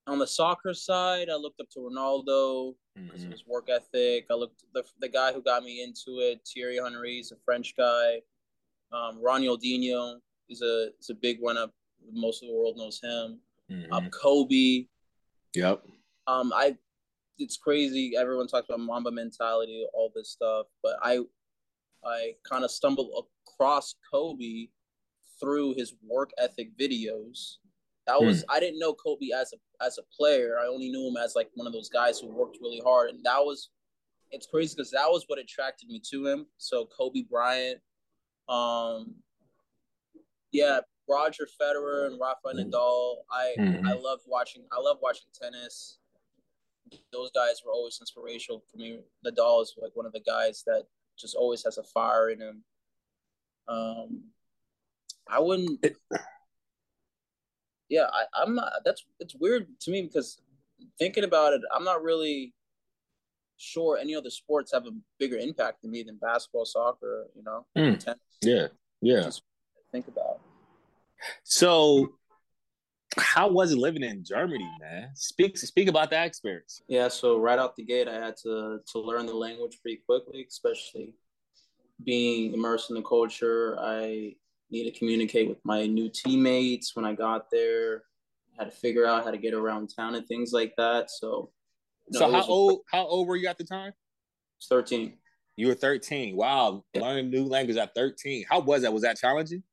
on 0.08 0.20
the 0.20 0.28
soccer 0.28 0.74
side, 0.74 1.30
I 1.30 1.36
looked 1.36 1.60
up 1.60 1.70
to 1.72 1.80
Ronaldo 1.80 2.76
because 2.96 3.20
mm-hmm. 3.20 3.26
of 3.28 3.32
his 3.32 3.46
work 3.46 3.70
ethic. 3.70 4.26
I 4.32 4.34
looked 4.34 4.64
the 4.74 4.84
the 5.00 5.10
guy 5.10 5.34
who 5.34 5.42
got 5.42 5.64
me 5.64 5.84
into 5.84 6.20
it, 6.20 6.42
Thierry 6.48 6.80
Henry, 6.82 7.20
is 7.20 7.32
a 7.32 7.36
French 7.46 7.76
guy. 7.78 8.22
Um, 8.92 9.22
Ronaldinho, 9.22 10.20
is 10.50 10.62
a 10.62 10.90
is 11.00 11.10
a 11.10 11.16
big 11.16 11.40
one 11.40 11.58
up. 11.58 11.74
Most 12.12 12.42
of 12.42 12.50
the 12.50 12.56
world 12.56 12.78
knows 12.78 13.00
him. 13.02 13.40
Mhm. 13.70 13.92
Um, 13.92 14.10
Kobe. 14.10 14.88
Yep. 15.54 15.84
Um, 16.28 16.54
I 16.56 16.78
it's 17.38 17.58
crazy. 17.58 18.16
Everyone 18.18 18.48
talks 18.48 18.68
about 18.70 18.80
Mamba 18.80 19.12
mentality, 19.12 19.86
all 19.94 20.12
this 20.16 20.30
stuff, 20.30 20.68
but 20.82 20.98
I 21.02 21.20
I 22.06 22.36
kind 22.44 22.64
of 22.64 22.72
stumbled 22.72 23.26
across 23.46 23.96
Kobe 24.12 24.68
through 25.40 25.74
his 25.76 25.94
work 26.08 26.32
ethic 26.38 26.78
videos. 26.78 27.58
That 28.06 28.22
was 28.22 28.46
I 28.50 28.60
didn't 28.60 28.80
know 28.80 28.94
Kobe 28.94 29.30
as 29.36 29.54
a 29.54 29.58
as 29.82 29.98
a 29.98 30.04
player. 30.16 30.58
I 30.60 30.68
only 30.68 30.90
knew 30.90 31.08
him 31.08 31.18
as 31.18 31.36
like 31.36 31.50
one 31.56 31.68
of 31.68 31.74
those 31.74 31.90
guys 31.90 32.20
who 32.20 32.28
worked 32.28 32.58
really 32.62 32.82
hard, 32.84 33.10
and 33.12 33.24
that 33.24 33.40
was 33.40 33.70
it's 34.32 34.48
crazy 34.48 34.76
because 34.76 34.92
that 34.92 35.10
was 35.10 35.24
what 35.28 35.40
attracted 35.40 35.88
me 35.88 36.02
to 36.12 36.28
him. 36.28 36.48
So 36.58 36.86
Kobe 36.86 37.24
Bryant, 37.24 37.80
um, 38.50 39.16
yeah, 40.52 40.82
Roger 41.08 41.48
Federer 41.62 42.08
and 42.08 42.20
Rafael 42.20 42.56
Mhm. 42.56 42.72
Nadal. 42.72 43.24
I 43.32 43.56
Mhm. 43.58 43.88
I 43.88 43.94
love 43.94 44.22
watching. 44.26 44.68
I 44.72 44.80
love 44.80 45.00
watching 45.02 45.30
tennis. 45.32 46.00
Those 47.12 47.32
guys 47.32 47.64
were 47.64 47.72
always 47.72 48.00
inspirational 48.00 48.62
for 48.62 48.78
me. 48.78 49.04
Nadal 49.26 49.62
is 49.62 49.74
like 49.78 49.96
one 49.96 50.06
of 50.06 50.14
the 50.14 50.20
guys 50.22 50.64
that 50.64 50.88
just 51.18 51.36
always 51.36 51.64
has 51.64 51.78
a 51.78 51.84
fire 51.84 52.30
in 52.30 52.40
him. 52.42 52.64
Um, 53.68 54.34
I 55.28 55.40
wouldn't. 55.40 55.86
Yeah, 57.90 58.08
I, 58.12 58.24
I'm 58.42 58.56
not. 58.56 58.72
That's 58.86 59.06
it's 59.20 59.36
weird 59.36 59.68
to 59.82 59.92
me 59.92 60.02
because 60.04 60.42
thinking 61.00 61.24
about 61.24 61.54
it, 61.54 61.62
I'm 61.74 61.84
not 61.84 62.04
really 62.04 62.54
sure 63.58 63.98
any 63.98 64.16
other 64.16 64.30
sports 64.30 64.72
have 64.74 64.86
a 64.86 64.92
bigger 65.20 65.38
impact 65.38 65.82
than 65.82 65.92
me 65.92 66.04
than 66.04 66.18
basketball, 66.18 66.66
soccer. 66.66 67.28
You 67.36 67.44
know, 67.44 67.66
Mm. 67.78 68.00
tennis. 68.00 68.20
Yeah. 68.42 68.68
Yeah. 69.02 69.22
Just 69.24 69.44
think 69.92 70.08
about. 70.08 70.40
So, 71.44 72.10
how 73.18 73.50
was 73.50 73.72
it 73.72 73.78
living 73.78 74.04
in 74.04 74.24
Germany, 74.24 74.70
man? 74.80 75.10
Speak 75.16 75.58
speak 75.58 75.88
about 75.88 76.10
that 76.12 76.28
experience. 76.28 76.82
Yeah, 76.88 77.08
so 77.08 77.38
right 77.40 77.58
out 77.58 77.76
the 77.76 77.84
gate, 77.84 78.08
I 78.08 78.16
had 78.16 78.36
to 78.44 78.80
to 78.92 79.00
learn 79.00 79.26
the 79.26 79.34
language 79.34 79.80
pretty 79.82 80.02
quickly, 80.06 80.46
especially 80.48 81.14
being 82.04 82.54
immersed 82.54 82.90
in 82.92 82.96
the 82.96 83.02
culture. 83.02 83.78
I 83.80 84.36
need 84.70 84.92
to 84.92 84.98
communicate 84.98 85.48
with 85.48 85.60
my 85.64 85.86
new 85.86 86.10
teammates 86.10 86.96
when 86.96 87.06
I 87.06 87.14
got 87.14 87.50
there. 87.52 88.04
Had 88.58 88.72
to 88.72 88.78
figure 88.78 89.06
out 89.06 89.24
how 89.24 89.32
to 89.32 89.38
get 89.38 89.54
around 89.54 89.92
town 89.96 90.16
and 90.16 90.28
things 90.28 90.52
like 90.52 90.74
that. 90.78 91.12
So, 91.12 91.52
so 92.12 92.32
how 92.32 92.44
old 92.46 92.82
how 92.92 93.06
old 93.06 93.28
were 93.28 93.36
you 93.36 93.48
at 93.48 93.58
the 93.58 93.64
time? 93.64 93.94
Thirteen. 94.68 95.18
You 95.56 95.68
were 95.68 95.74
13. 95.76 96.36
Wow, 96.36 96.86
Yeah. 96.94 97.02
learning 97.02 97.32
new 97.32 97.44
language 97.44 97.78
at 97.78 97.96
13. 97.96 98.46
How 98.48 98.60
was 98.60 98.84
that? 98.84 98.94
Was 98.94 99.02
that 99.02 99.18
challenging? 99.18 99.64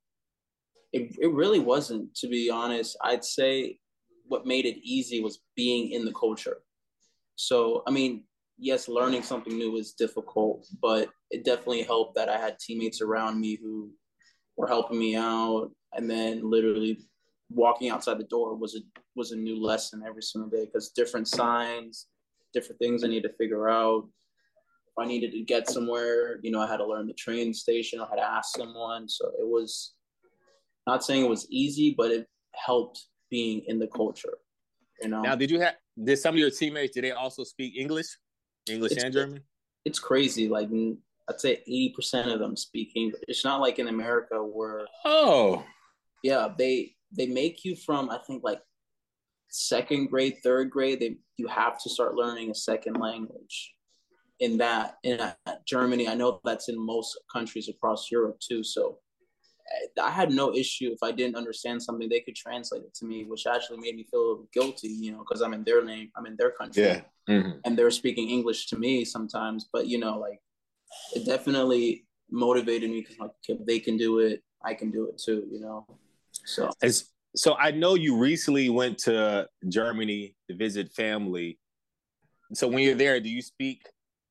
It 0.93 1.15
it 1.19 1.31
really 1.33 1.59
wasn't, 1.59 2.15
to 2.17 2.29
be 2.29 2.51
honest. 2.51 2.97
I'd 3.03 3.25
say 3.25 3.79
what 4.27 4.47
made 4.47 4.65
it 4.65 4.79
easy 4.83 5.21
was 5.21 5.41
being 5.55 5.91
in 5.91 6.05
the 6.05 6.13
culture. 6.13 6.59
So, 7.37 7.83
I 7.87 7.91
mean, 7.91 8.25
yes, 8.59 8.89
learning 8.89 9.23
something 9.23 9.57
new 9.57 9.77
is 9.77 9.93
difficult, 9.93 10.67
but 10.81 11.11
it 11.31 11.45
definitely 11.45 11.83
helped 11.83 12.15
that 12.15 12.29
I 12.29 12.39
had 12.39 12.59
teammates 12.59 13.03
around 13.03 13.41
me 13.41 13.57
who 13.57 13.91
were 14.57 14.67
helping 14.67 14.99
me 14.99 15.17
out. 15.17 15.71
And 15.97 16.11
then 16.11 16.49
literally 16.49 16.99
walking 17.51 17.91
outside 17.91 18.19
the 18.19 18.25
door 18.25 18.55
was 18.57 18.75
a 18.75 18.81
was 19.15 19.31
a 19.33 19.37
new 19.37 19.63
lesson 19.63 20.03
every 20.07 20.23
single 20.23 20.51
day 20.51 20.65
because 20.65 20.91
different 20.91 21.29
signs, 21.29 22.07
different 22.53 22.79
things 22.81 23.05
I 23.05 23.09
need 23.09 23.23
to 23.23 23.33
figure 23.35 23.69
out. 23.69 24.09
If 24.89 25.05
I 25.05 25.07
needed 25.07 25.33
to 25.33 25.43
get 25.43 25.69
somewhere, 25.69 26.39
you 26.43 26.51
know, 26.51 26.61
I 26.61 26.67
had 26.69 26.79
to 26.79 26.87
learn 26.87 27.07
the 27.07 27.15
train 27.15 27.53
station. 27.55 28.01
I 28.01 28.09
had 28.09 28.17
to 28.17 28.23
ask 28.25 28.57
someone. 28.57 29.09
So 29.09 29.29
it 29.39 29.47
was 29.47 29.95
not 30.87 31.05
saying 31.05 31.25
it 31.25 31.29
was 31.29 31.47
easy, 31.51 31.95
but 31.97 32.11
it 32.11 32.27
helped 32.55 33.07
being 33.31 33.63
in 33.67 33.79
the 33.79 33.87
culture. 33.89 34.39
You 35.01 35.09
know, 35.09 35.23
Now, 35.23 35.35
did 35.35 35.51
you 35.51 35.61
have 35.61 35.75
did 36.03 36.17
some 36.19 36.35
of 36.35 36.39
your 36.39 36.51
teammates 36.51 36.95
did 36.95 37.05
they 37.05 37.11
also 37.13 37.43
speak 37.45 37.77
English, 37.77 38.07
English 38.69 38.93
It's- 38.93 39.05
and 39.05 39.13
German? 39.13 39.41
it's 39.85 39.99
crazy. 39.99 40.49
Like 40.49 40.69
I'd 41.29 41.41
say 41.41 41.53
eighty 41.67 41.93
percent 41.97 42.31
of 42.31 42.39
them 42.39 42.57
speak 42.57 42.93
English. 42.95 43.23
It's 43.29 43.45
not 43.45 43.61
like 43.61 43.79
in 43.79 43.89
America 43.89 44.37
where 44.43 44.87
Oh, 45.05 45.65
yeah 46.23 46.49
they 46.57 46.95
they 47.17 47.27
make 47.27 47.65
you 47.65 47.77
from 47.77 48.11
I 48.11 48.19
think 48.27 48.43
like 48.45 48.61
second 49.51 50.07
grade, 50.11 50.37
third 50.43 50.71
grade. 50.71 51.01
They 51.01 51.17
you 51.37 51.47
have 51.49 51.79
to 51.83 51.91
start 51.91 52.15
learning 52.15 52.51
a 52.51 52.55
second 52.55 52.95
language. 53.01 53.75
In 54.41 54.59
that 54.59 54.97
in 55.05 55.21
Germany, 55.67 56.09
I 56.09 56.15
know 56.15 56.41
that's 56.45 56.69
in 56.69 56.79
most 56.79 57.19
countries 57.33 57.69
across 57.69 58.11
Europe 58.11 58.39
too. 58.41 58.63
So 58.65 58.99
I- 60.01 60.11
had 60.11 60.31
no 60.33 60.55
issue 60.55 60.91
if 60.93 61.03
I 61.03 61.11
didn't 61.11 61.37
understand 61.37 61.83
something, 61.83 62.09
they 62.09 62.21
could 62.21 62.37
translate 62.37 62.83
it 62.83 62.95
to 62.97 63.07
me, 63.07 63.25
which 63.25 63.47
actually 63.47 63.79
made 63.79 63.97
me 63.97 64.05
feel 64.11 64.47
guilty, 64.53 64.89
you 64.89 65.13
know, 65.13 65.19
because 65.19 65.41
I'm 65.41 65.55
in 65.55 65.65
their 65.65 65.83
name, 65.85 66.11
I'm 66.17 66.27
in 66.27 66.37
their 66.37 66.51
country. 66.51 66.83
yeah. 66.85 67.01
Mhm. 67.29 67.61
and 67.65 67.79
they're 67.79 67.91
speaking 67.91 68.29
English 68.29 68.67
to 68.67 68.77
me 68.79 69.03
sometimes. 69.07 69.67
But 69.73 69.87
you 69.87 69.99
know, 69.99 70.19
like 70.19 70.41
it 71.15 71.25
definitely 71.25 72.07
motivated 72.31 72.91
me 72.91 73.01
because 73.01 73.19
like 73.19 73.31
if 73.49 73.65
they 73.67 73.79
can 73.79 73.97
do 73.97 74.19
it, 74.19 74.43
I 74.65 74.75
can 74.75 74.91
do 74.91 75.09
it 75.09 75.19
too. 75.19 75.47
You 75.51 75.61
know, 75.61 75.87
so 76.45 76.71
It's, 76.83 77.13
so 77.37 77.57
I 77.57 77.71
know 77.71 77.95
you 77.95 78.17
recently 78.17 78.69
went 78.71 78.99
to 78.99 79.49
Germany 79.69 80.37
to 80.49 80.57
visit 80.57 80.93
family. 80.93 81.59
So 82.53 82.69
when 82.69 82.81
you're 82.81 82.95
there, 82.95 83.19
do 83.21 83.29
you 83.29 83.43
speak 83.43 83.83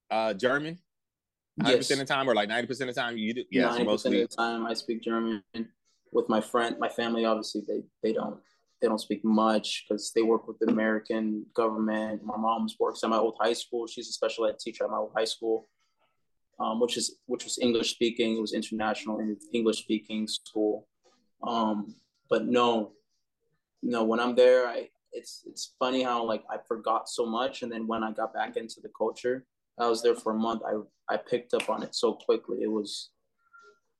uh, 0.09 0.33
German? 0.33 0.79
100% 1.61 1.69
yes, 1.69 1.91
of 1.91 1.99
the 1.99 2.05
time 2.05 2.27
or 2.27 2.33
like 2.33 2.49
90% 2.49 2.69
of 2.69 2.77
the 2.77 2.93
time 2.93 3.17
you 3.17 3.33
do? 3.33 3.43
Yes, 3.51 3.71
ninety 3.71 3.85
percent 3.85 4.15
of 4.15 4.29
the 4.29 4.35
time 4.35 4.65
I 4.65 4.73
speak 4.73 5.03
German 5.03 5.43
with 6.11 6.27
my 6.27 6.41
friend, 6.41 6.77
my 6.79 6.89
family. 6.89 7.25
Obviously, 7.25 7.61
they 7.67 7.83
they 8.01 8.13
don't 8.13 8.39
they 8.81 8.87
don't 8.87 8.99
speak 8.99 9.23
much 9.23 9.85
because 9.87 10.11
they 10.15 10.23
work 10.23 10.47
with 10.47 10.57
the 10.59 10.71
American 10.71 11.45
government. 11.53 12.23
My 12.23 12.37
mom's 12.37 12.75
works 12.79 13.03
at 13.03 13.09
my 13.09 13.17
old 13.17 13.35
high 13.39 13.53
school. 13.53 13.85
She's 13.85 14.09
a 14.09 14.13
special 14.13 14.47
ed 14.47 14.57
teacher 14.59 14.83
at 14.85 14.89
my 14.89 14.97
old 14.97 15.11
high 15.15 15.25
school. 15.25 15.69
Um, 16.59 16.79
which 16.79 16.97
is 16.97 17.17
which 17.25 17.43
was 17.43 17.57
English 17.59 17.91
speaking. 17.91 18.37
It 18.37 18.41
was 18.41 18.53
international 18.53 19.19
English 19.53 19.79
speaking 19.79 20.27
school. 20.27 20.87
Um, 21.45 21.95
but 22.29 22.45
no, 22.45 22.91
no. 23.81 24.03
When 24.03 24.19
I'm 24.19 24.35
there, 24.35 24.67
I 24.67 24.89
it's 25.11 25.43
it's 25.45 25.73
funny 25.79 26.03
how 26.03 26.23
like 26.25 26.43
I 26.49 26.57
forgot 26.67 27.09
so 27.09 27.25
much, 27.25 27.63
and 27.63 27.71
then 27.71 27.87
when 27.87 28.03
I 28.03 28.11
got 28.11 28.33
back 28.33 28.55
into 28.55 28.81
the 28.81 28.91
culture, 28.97 29.45
I 29.79 29.87
was 29.87 30.03
there 30.03 30.15
for 30.15 30.33
a 30.33 30.37
month. 30.37 30.61
I 30.65 31.13
I 31.13 31.17
picked 31.17 31.53
up 31.53 31.69
on 31.69 31.83
it 31.83 31.95
so 31.95 32.13
quickly. 32.13 32.59
It 32.61 32.71
was 32.71 33.09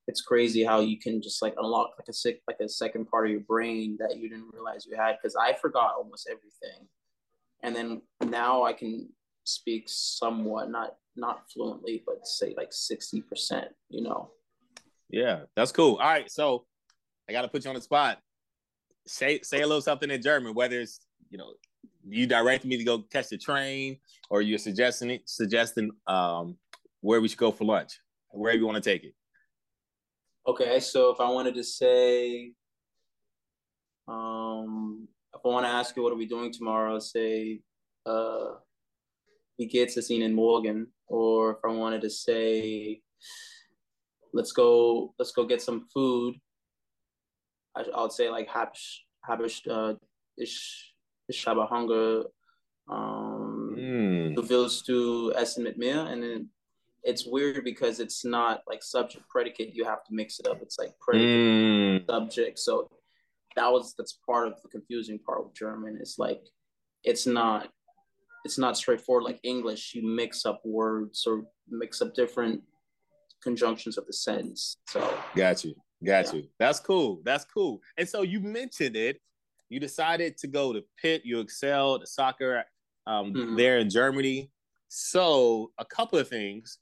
it's 0.08 0.22
crazy 0.22 0.64
how 0.64 0.80
you 0.80 1.00
can 1.00 1.22
just 1.22 1.42
like 1.42 1.56
unlock 1.58 1.92
like 1.98 2.08
a 2.10 2.14
sick 2.14 2.42
like 2.48 2.60
a 2.60 2.68
second 2.70 3.08
part 3.08 3.26
of 3.26 3.32
your 3.32 3.42
brain 3.42 3.98
that 4.00 4.18
you 4.18 4.30
didn't 4.30 4.54
realize 4.54 4.86
you 4.86 4.98
had 4.98 5.18
because 5.22 5.36
I 5.36 5.54
forgot 5.54 5.96
almost 5.98 6.30
everything, 6.30 6.88
and 7.64 7.76
then 7.76 8.02
now 8.30 8.64
I 8.64 8.74
can 8.74 9.10
speak 9.44 9.86
somewhat, 9.88 10.70
not 10.70 10.96
not 11.16 11.50
fluently, 11.52 12.04
but 12.06 12.26
say 12.26 12.54
like 12.58 12.72
sixty 12.72 13.22
percent. 13.22 13.68
You 13.90 14.04
know. 14.04 14.32
Yeah, 15.10 15.42
that's 15.56 15.72
cool. 15.72 15.96
All 15.96 16.08
right, 16.08 16.32
so 16.32 16.66
I 17.30 17.34
got 17.34 17.44
to 17.44 17.48
put 17.48 17.64
you 17.64 17.70
on 17.70 17.76
the 17.76 17.82
spot. 17.82 18.20
Say 19.06 19.40
say 19.44 19.62
a 19.62 19.68
little 19.68 19.82
something 19.82 20.10
in 20.10 20.22
German, 20.22 20.54
whether 20.54 20.80
it's 20.80 21.02
you 21.30 21.38
know 21.38 21.54
you 22.08 22.26
direct 22.28 22.66
me 22.66 22.78
to 22.78 22.84
go 22.84 23.00
catch 23.00 23.30
the 23.30 23.38
train, 23.38 23.98
or 24.30 24.42
you're 24.42 24.58
suggesting 24.58 25.12
it, 25.12 25.22
suggesting 25.26 25.92
um 26.08 26.58
where 27.02 27.20
we 27.22 27.28
should 27.28 27.38
go 27.38 27.52
for 27.52 27.66
lunch, 27.66 28.00
wherever 28.30 28.58
you 28.58 28.66
want 28.66 28.82
to 28.82 28.90
take 28.90 29.04
it. 29.04 29.14
Okay, 30.48 30.80
so 30.80 31.10
if 31.12 31.20
I 31.22 31.30
wanted 31.30 31.56
to 31.56 31.64
say, 31.64 32.54
um, 34.08 35.08
if 35.34 35.42
I 35.46 35.48
want 35.48 35.66
to 35.66 35.70
ask 35.70 35.96
you 35.96 36.04
what 36.04 36.12
are 36.12 36.18
we 36.18 36.26
doing 36.26 36.52
tomorrow, 36.52 37.00
say, 37.00 37.62
uh, 38.06 38.56
wie 39.58 39.68
geht's 39.68 39.98
es 39.98 40.10
in 40.10 40.34
Morgan, 40.34 40.88
Or 41.08 41.52
if 41.52 41.58
I 41.64 41.68
wanted 41.70 42.02
to 42.02 42.10
say, 42.10 43.02
let's 44.34 44.52
go, 44.52 45.14
let's 45.20 45.32
go 45.32 45.46
get 45.46 45.62
some 45.62 45.88
food. 45.94 46.36
I, 47.76 47.84
I 47.96 48.02
would 48.02 48.12
say 48.12 48.30
like, 48.30 48.48
hab 48.48 48.70
ich, 48.74 49.06
hab 49.24 49.42
ich, 49.42 49.62
uh, 49.70 49.94
ich 50.38 51.46
habe 51.46 51.68
Hunger. 51.70 52.26
Um, 52.90 53.76
Mm. 53.76 54.36
du 54.36 54.42
willst 54.44 54.88
du 54.88 55.32
essen 55.36 55.64
mit 55.64 55.78
mir? 55.78 56.00
And 56.02 56.22
then 56.22 56.50
it's 57.04 57.26
weird 57.26 57.64
because 57.64 58.00
it's 58.00 58.24
not 58.26 58.62
like 58.68 58.84
subject 58.84 59.28
predicate. 59.30 59.74
You 59.74 59.86
have 59.86 60.04
to 60.06 60.14
mix 60.14 60.40
it 60.40 60.48
up. 60.48 60.62
It's 60.62 60.78
like 60.78 60.92
predicate 61.00 61.30
Mm. 61.30 62.06
subject. 62.10 62.60
So 62.60 62.90
that 63.56 63.72
was 63.72 63.94
that's 63.98 64.20
part 64.26 64.48
of 64.48 64.62
the 64.62 64.70
confusing 64.70 65.18
part 65.20 65.44
with 65.46 65.54
German. 65.56 65.98
It's 66.00 66.20
like 66.20 66.42
it's 67.04 67.26
not 67.26 67.70
it's 68.46 68.58
not 68.58 68.78
straightforward 68.78 69.24
like 69.24 69.40
English. 69.44 69.94
You 69.96 70.06
mix 70.06 70.46
up 70.46 70.62
words 70.66 71.26
or 71.26 71.46
mix 71.70 72.02
up 72.02 72.14
different 72.14 72.62
conjunctions 73.42 73.98
of 73.98 74.06
the 74.06 74.14
sentence. 74.14 74.78
So 74.90 75.00
Got 75.36 75.64
you. 75.64 75.76
Got 76.04 76.26
Yeah. 76.28 76.34
you. 76.34 76.50
That's 76.60 76.80
cool. 76.80 77.22
That's 77.24 77.46
cool. 77.46 77.82
And 77.98 78.08
so 78.08 78.22
you 78.22 78.40
mentioned 78.40 78.96
it. 78.96 79.22
You 79.70 79.80
decided 79.80 80.38
to 80.38 80.48
go 80.48 80.74
to 80.74 80.84
Pitt. 81.02 81.26
You 81.26 81.40
excelled 81.40 82.08
soccer 82.08 82.64
um, 83.06 83.34
Mhm. 83.34 83.58
there 83.58 83.80
in 83.80 83.90
Germany. 83.90 84.50
So 84.88 85.74
a 85.78 85.84
couple 85.86 86.20
of 86.20 86.30
things. 86.30 86.80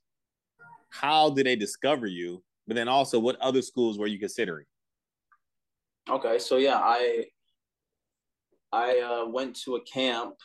How 0.89 1.29
did 1.29 1.45
they 1.45 1.55
discover 1.55 2.05
you? 2.05 2.43
But 2.67 2.75
then 2.75 2.87
also, 2.87 3.17
what 3.19 3.37
other 3.37 3.61
schools 3.61 3.97
were 3.97 4.07
you 4.07 4.19
considering? 4.19 4.65
Okay, 6.09 6.37
so 6.39 6.57
yeah, 6.57 6.77
I 6.79 7.25
I 8.71 8.99
uh, 8.99 9.25
went 9.25 9.55
to 9.63 9.75
a 9.77 9.81
camp. 9.83 10.35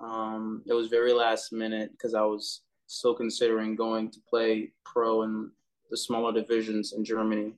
Um, 0.00 0.62
it 0.66 0.72
was 0.72 0.88
very 0.88 1.12
last 1.12 1.52
minute 1.52 1.90
because 1.92 2.14
I 2.14 2.22
was 2.22 2.62
still 2.86 3.14
considering 3.14 3.74
going 3.74 4.10
to 4.10 4.20
play 4.28 4.72
pro 4.84 5.22
in 5.22 5.50
the 5.90 5.96
smaller 5.96 6.32
divisions 6.32 6.92
in 6.92 7.04
Germany. 7.04 7.54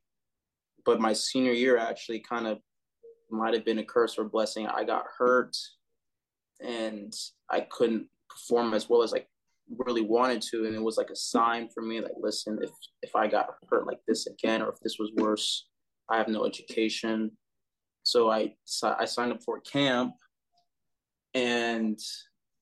But 0.85 1.01
my 1.01 1.13
senior 1.13 1.53
year 1.53 1.79
actually 1.79 2.21
kind 2.21 2.47
of 2.47 2.59
might 3.31 3.55
have 3.55 3.65
been 3.65 3.79
a 3.79 3.85
curse 3.85 4.19
or 4.19 4.25
blessing. 4.25 4.67
I 4.67 4.85
got 4.85 5.07
hurt 5.19 5.57
and 6.61 7.13
I 7.51 7.61
couldn't 7.61 8.07
perform 8.29 8.75
as 8.75 8.89
well 8.89 9.03
as 9.03 9.15
I 9.15 9.25
really 9.79 10.03
wanted 10.03 10.43
to. 10.43 10.67
And 10.67 10.75
it 10.75 10.83
was 10.83 10.97
like 10.97 11.11
a 11.11 11.17
sign 11.17 11.69
for 11.73 11.83
me, 11.83 12.01
like, 12.01 12.13
listen, 12.21 12.59
if 12.63 12.71
if 13.03 13.17
I 13.17 13.27
got 13.27 13.55
hurt 13.71 13.87
like 13.87 14.01
this 14.07 14.27
again, 14.27 14.63
or 14.63 14.69
if 14.69 14.81
this 14.81 14.99
was 14.99 15.11
worse, 15.17 15.67
I 16.11 16.19
have 16.19 16.29
no 16.29 16.45
education. 16.45 17.31
So 18.03 18.31
I 18.31 18.55
I 18.83 19.05
signed 19.05 19.33
up 19.33 19.43
for 19.43 19.61
camp, 19.61 20.15
and 21.35 21.99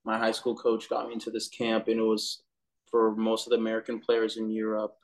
my 0.04 0.18
high 0.18 0.32
school 0.32 0.56
coach 0.56 0.88
got 0.88 1.06
me 1.06 1.14
into 1.14 1.30
this 1.30 1.48
camp, 1.48 1.88
and 1.88 2.00
it 2.00 2.02
was 2.02 2.42
for 2.90 3.14
most 3.14 3.46
of 3.46 3.50
the 3.50 3.58
American 3.58 4.00
players 4.00 4.36
in 4.36 4.50
Europe. 4.50 4.96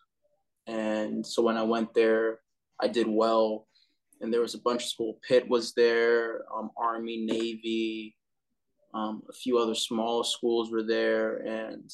And 0.66 1.26
so 1.26 1.42
when 1.42 1.56
I 1.56 1.62
went 1.62 1.94
there, 1.94 2.40
I 2.80 2.88
did 2.88 3.06
well. 3.06 3.66
And 4.20 4.32
there 4.32 4.40
was 4.40 4.54
a 4.54 4.60
bunch 4.60 4.82
of 4.82 4.88
school. 4.88 5.20
Pitt 5.26 5.48
was 5.48 5.74
there, 5.74 6.42
um, 6.54 6.70
Army, 6.76 7.18
Navy, 7.18 8.16
um, 8.92 9.22
a 9.28 9.32
few 9.32 9.58
other 9.58 9.74
small 9.74 10.24
schools 10.24 10.70
were 10.72 10.82
there, 10.82 11.36
and 11.36 11.88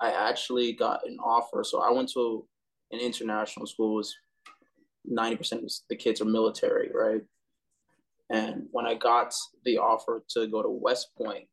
I 0.00 0.10
actually 0.10 0.72
got 0.72 1.06
an 1.06 1.18
offer. 1.22 1.62
So 1.62 1.80
I 1.80 1.92
went 1.92 2.10
to 2.14 2.46
an 2.90 2.98
international 2.98 3.66
school. 3.66 3.94
Was 3.94 4.16
ninety 5.04 5.36
percent 5.36 5.62
of 5.62 5.70
the 5.88 5.96
kids 5.96 6.20
are 6.20 6.24
military, 6.24 6.90
right? 6.92 7.22
And 8.32 8.66
when 8.72 8.86
I 8.86 8.94
got 8.94 9.34
the 9.64 9.76
offer 9.78 10.24
to 10.30 10.46
go 10.46 10.62
to 10.62 10.70
West 10.70 11.10
Point, 11.16 11.46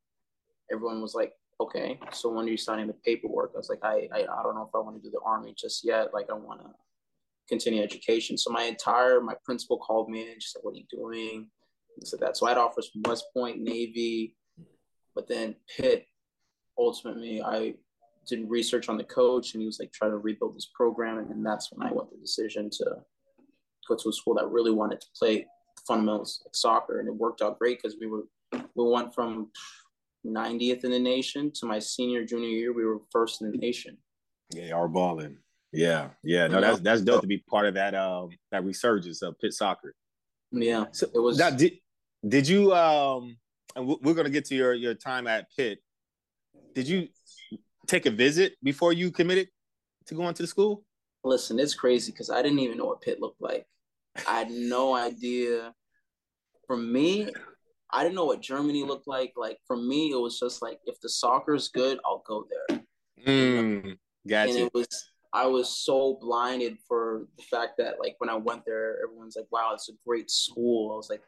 everyone 0.72 1.02
was 1.02 1.14
like, 1.14 1.34
"Okay, 1.60 2.00
so 2.14 2.30
when 2.30 2.46
are 2.46 2.50
you 2.50 2.58
signing 2.58 2.88
the 2.88 2.94
paperwork?" 2.94 3.52
I 3.54 3.58
was 3.58 3.70
like, 3.70 3.84
"I 3.84 4.08
I, 4.14 4.20
I 4.22 4.44
don't 4.44 4.56
know 4.56 4.66
if 4.68 4.74
I 4.74 4.80
want 4.80 4.96
to 4.96 5.04
do 5.04 5.12
the 5.12 5.20
army 5.26 5.54
just 5.58 5.84
yet. 5.84 6.14
Like, 6.14 6.30
I 6.30 6.34
want 6.34 6.62
to 6.62 6.70
continue 7.50 7.84
education." 7.84 8.38
So 8.38 8.50
my 8.50 8.64
entire 8.64 9.20
my 9.20 9.36
principal 9.44 9.78
called 9.78 10.10
me 10.10 10.32
and 10.32 10.42
she 10.42 10.50
said, 10.50 10.62
"What 10.64 10.74
are 10.74 10.78
you 10.78 10.86
doing?" 10.90 11.52
said 12.06 12.22
that. 12.22 12.38
So 12.38 12.46
I 12.46 12.50
had 12.50 12.58
offers 12.58 12.90
from 12.90 13.04
West 13.04 13.26
Point, 13.34 13.60
Navy, 13.60 14.38
but 15.16 15.28
then 15.28 15.56
Pitt. 15.76 16.06
Ultimately, 16.78 17.42
I 17.42 17.76
did 18.26 18.50
research 18.50 18.88
on 18.88 18.98
the 18.98 19.04
coach, 19.04 19.54
and 19.54 19.62
he 19.62 19.66
was 19.66 19.80
like 19.80 19.92
trying 19.92 20.12
to 20.12 20.18
rebuild 20.18 20.56
this 20.56 20.70
program, 20.74 21.18
and 21.18 21.46
that's 21.46 21.74
when 21.74 21.86
I 21.86 21.92
went 21.92 22.10
the 22.10 22.18
decision 22.18 22.70
to 22.70 22.86
go 23.86 23.96
to 23.98 24.10
a 24.10 24.14
school 24.14 24.36
that 24.36 24.48
really 24.48 24.72
wanted 24.72 25.02
to 25.02 25.08
play 25.18 25.46
fundamentals 25.89 26.41
like 26.46 26.55
soccer, 26.55 27.00
and 27.00 27.10
it 27.10 27.15
worked 27.15 27.41
out 27.41 27.60
great 27.60 27.81
because 27.81 27.98
we 28.00 28.08
were 28.08 28.24
we 28.53 28.89
went 28.89 29.13
from 29.13 29.51
90th 30.25 30.84
in 30.84 30.91
the 30.91 31.00
nation 31.00 31.51
to 31.55 31.65
my 31.65 31.79
senior 31.79 32.25
junior 32.25 32.50
year, 32.50 32.74
we 32.74 32.86
were 32.86 33.00
first 33.12 33.41
in 33.41 33.51
the 33.51 33.58
nation. 33.58 33.98
Yeah, 34.53 34.74
our 34.74 34.88
balling. 34.88 35.38
Yeah, 35.72 36.10
yeah. 36.24 36.48
No, 36.48 36.62
that's 36.62 36.79
that's 36.79 37.01
dope 37.01 37.22
to 37.22 37.27
be 37.27 37.43
part 37.50 37.67
of 37.67 37.75
that 37.75 37.93
um 37.93 38.29
that 38.51 38.63
resurgence 38.63 39.22
of 39.22 39.39
Pitt 39.39 39.53
soccer. 39.53 39.93
Yeah. 40.51 40.86
So 40.91 41.08
it 41.13 41.19
was. 41.19 41.38
Now, 41.38 41.51
did 41.51 41.74
did 42.27 42.48
you 42.48 42.74
um? 42.74 43.38
And 43.75 43.88
we're 44.01 44.15
gonna 44.15 44.31
get 44.31 44.46
to 44.46 44.55
your 44.55 44.74
your 44.74 44.96
time 44.96 45.27
at 45.27 45.46
Pitt. 45.55 45.79
Did 46.74 46.88
you 46.88 47.08
take 47.86 48.08
a 48.08 48.12
visit 48.12 48.53
before 48.63 48.93
you 48.93 49.12
committed 49.12 49.50
to 50.08 50.15
going 50.15 50.34
to 50.34 50.43
the 50.43 50.48
school? 50.48 50.84
Listen, 51.24 51.60
it's 51.60 51.75
crazy 51.75 52.12
because 52.12 52.31
I 52.31 52.41
didn't 52.41 52.60
even 52.60 52.77
know 52.77 52.86
what 52.86 53.01
Pitt 53.01 53.22
looked 53.22 53.41
like. 53.41 53.67
I 54.27 54.39
had 54.39 54.50
no 54.50 54.96
idea. 54.96 55.74
For 56.70 56.78
me, 56.78 57.28
I 57.90 58.04
didn't 58.04 58.14
know 58.14 58.26
what 58.26 58.42
Germany 58.42 58.84
looked 58.84 59.08
like. 59.08 59.34
Like 59.36 59.58
for 59.66 59.76
me, 59.76 60.12
it 60.12 60.22
was 60.22 60.40
just 60.40 60.62
like 60.62 60.80
if 60.86 61.02
the 61.02 61.10
soccer's 61.10 61.70
good, 61.70 61.98
I'll 62.06 62.24
go 62.28 62.46
there. 62.70 62.82
Mm, 63.26 63.98
gotcha. 64.28 64.52
And 64.52 64.60
it 64.60 64.74
was 64.76 64.88
I 65.34 65.48
was 65.48 65.76
so 65.84 66.20
blinded 66.22 66.78
for 66.88 67.26
the 67.38 67.41
fact 67.41 67.80
that 67.80 67.96
like 68.00 68.17
when 68.20 68.30
I 68.30 68.36
went 68.36 68.65
there, 68.67 68.98
everyone's 69.04 69.36
like, 69.36 69.48
"Wow, 69.52 69.72
it's 69.74 69.89
a 69.89 69.93
great 70.06 70.30
school." 70.30 70.93
I 70.93 70.96
was 70.96 71.10
like, 71.10 71.24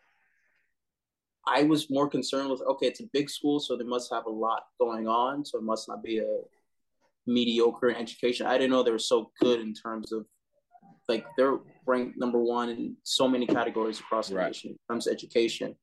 I 1.48 1.64
was 1.64 1.90
more 1.90 2.08
concerned 2.08 2.52
with 2.52 2.62
okay, 2.62 2.86
it's 2.86 3.02
a 3.02 3.10
big 3.12 3.28
school, 3.28 3.60
so 3.60 3.76
they 3.76 3.84
must 3.84 4.14
have 4.14 4.28
a 4.28 4.30
lot 4.30 4.66
going 4.80 5.08
on, 5.08 5.44
so 5.44 5.58
it 5.58 5.64
must 5.64 5.90
not 5.90 6.04
be 6.04 6.20
a 6.20 6.38
mediocre 7.26 7.90
education. 7.90 8.46
I 8.46 8.60
didn't 8.60 8.70
know 8.70 8.84
they 8.84 8.92
were 8.92 9.00
so 9.00 9.32
good 9.40 9.60
in 9.60 9.74
terms 9.74 10.12
of 10.12 10.28
like 11.12 11.26
they're 11.38 11.60
ranked 11.86 12.18
number 12.18 12.40
one 12.40 12.70
in 12.70 12.96
so 13.04 13.28
many 13.28 13.46
categories 13.46 14.00
across 14.00 14.30
the 14.30 14.36
right. 14.36 14.48
nation 14.48 14.72
in 14.72 14.78
terms 14.90 15.08
of 15.08 15.14
education. 15.14 15.76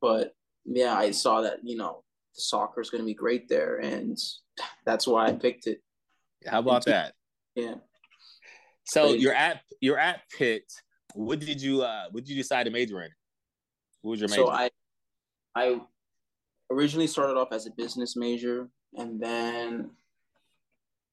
But 0.00 0.32
yeah, 0.64 0.94
I 0.94 1.10
saw 1.10 1.42
that 1.42 1.58
you 1.62 1.76
know 1.76 2.02
the 2.34 2.40
soccer 2.40 2.80
is 2.80 2.90
going 2.90 3.02
to 3.02 3.06
be 3.06 3.14
great 3.14 3.48
there, 3.48 3.76
and 3.76 4.18
that's 4.84 5.06
why 5.06 5.26
I 5.26 5.32
picked 5.32 5.66
it. 5.66 5.80
How 6.46 6.60
about 6.60 6.84
that? 6.86 7.14
Yeah. 7.54 7.74
So 8.84 9.12
you're 9.12 9.34
at 9.34 9.60
you're 9.80 9.98
at 9.98 10.20
Pitt. 10.36 10.64
What 11.14 11.40
did 11.40 11.60
you 11.60 11.82
uh 11.82 12.04
what 12.10 12.24
did 12.24 12.30
you 12.30 12.36
decide 12.36 12.64
to 12.64 12.70
major 12.70 13.02
in? 13.02 13.10
What 14.02 14.12
was 14.12 14.20
your 14.20 14.28
major? 14.30 14.42
So 14.42 14.50
I 14.50 14.70
I 15.54 15.80
originally 16.70 17.06
started 17.06 17.36
off 17.36 17.52
as 17.52 17.66
a 17.66 17.70
business 17.70 18.16
major 18.16 18.68
and 18.94 19.20
then 19.20 19.90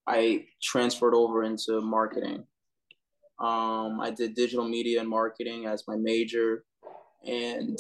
I 0.08 0.46
transferred 0.62 1.16
over 1.16 1.44
into 1.44 1.82
marketing. 1.82 2.46
Um, 3.40 4.00
I 4.00 4.12
did 4.12 4.34
digital 4.34 4.68
media 4.68 5.02
and 5.02 5.10
marketing 5.10 5.66
as 5.66 5.84
my 5.88 5.96
major, 5.96 6.64
and 7.26 7.78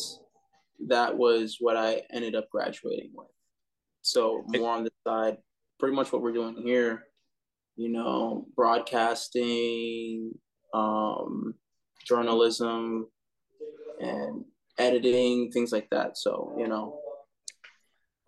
that 0.87 1.15
was 1.17 1.57
what 1.59 1.77
I 1.77 2.01
ended 2.11 2.35
up 2.35 2.49
graduating 2.49 3.11
with. 3.13 3.27
So 4.01 4.43
more 4.47 4.71
on 4.71 4.83
the 4.83 4.91
side, 5.07 5.37
pretty 5.79 5.95
much 5.95 6.11
what 6.11 6.21
we're 6.21 6.33
doing 6.33 6.55
here 6.57 7.05
you 7.75 7.89
know, 7.89 8.47
broadcasting, 8.55 10.31
um, 10.73 11.53
journalism, 12.05 13.07
and 13.99 14.45
editing, 14.77 15.51
things 15.51 15.71
like 15.71 15.89
that. 15.91 16.17
So, 16.17 16.55
you 16.57 16.67
know. 16.67 16.99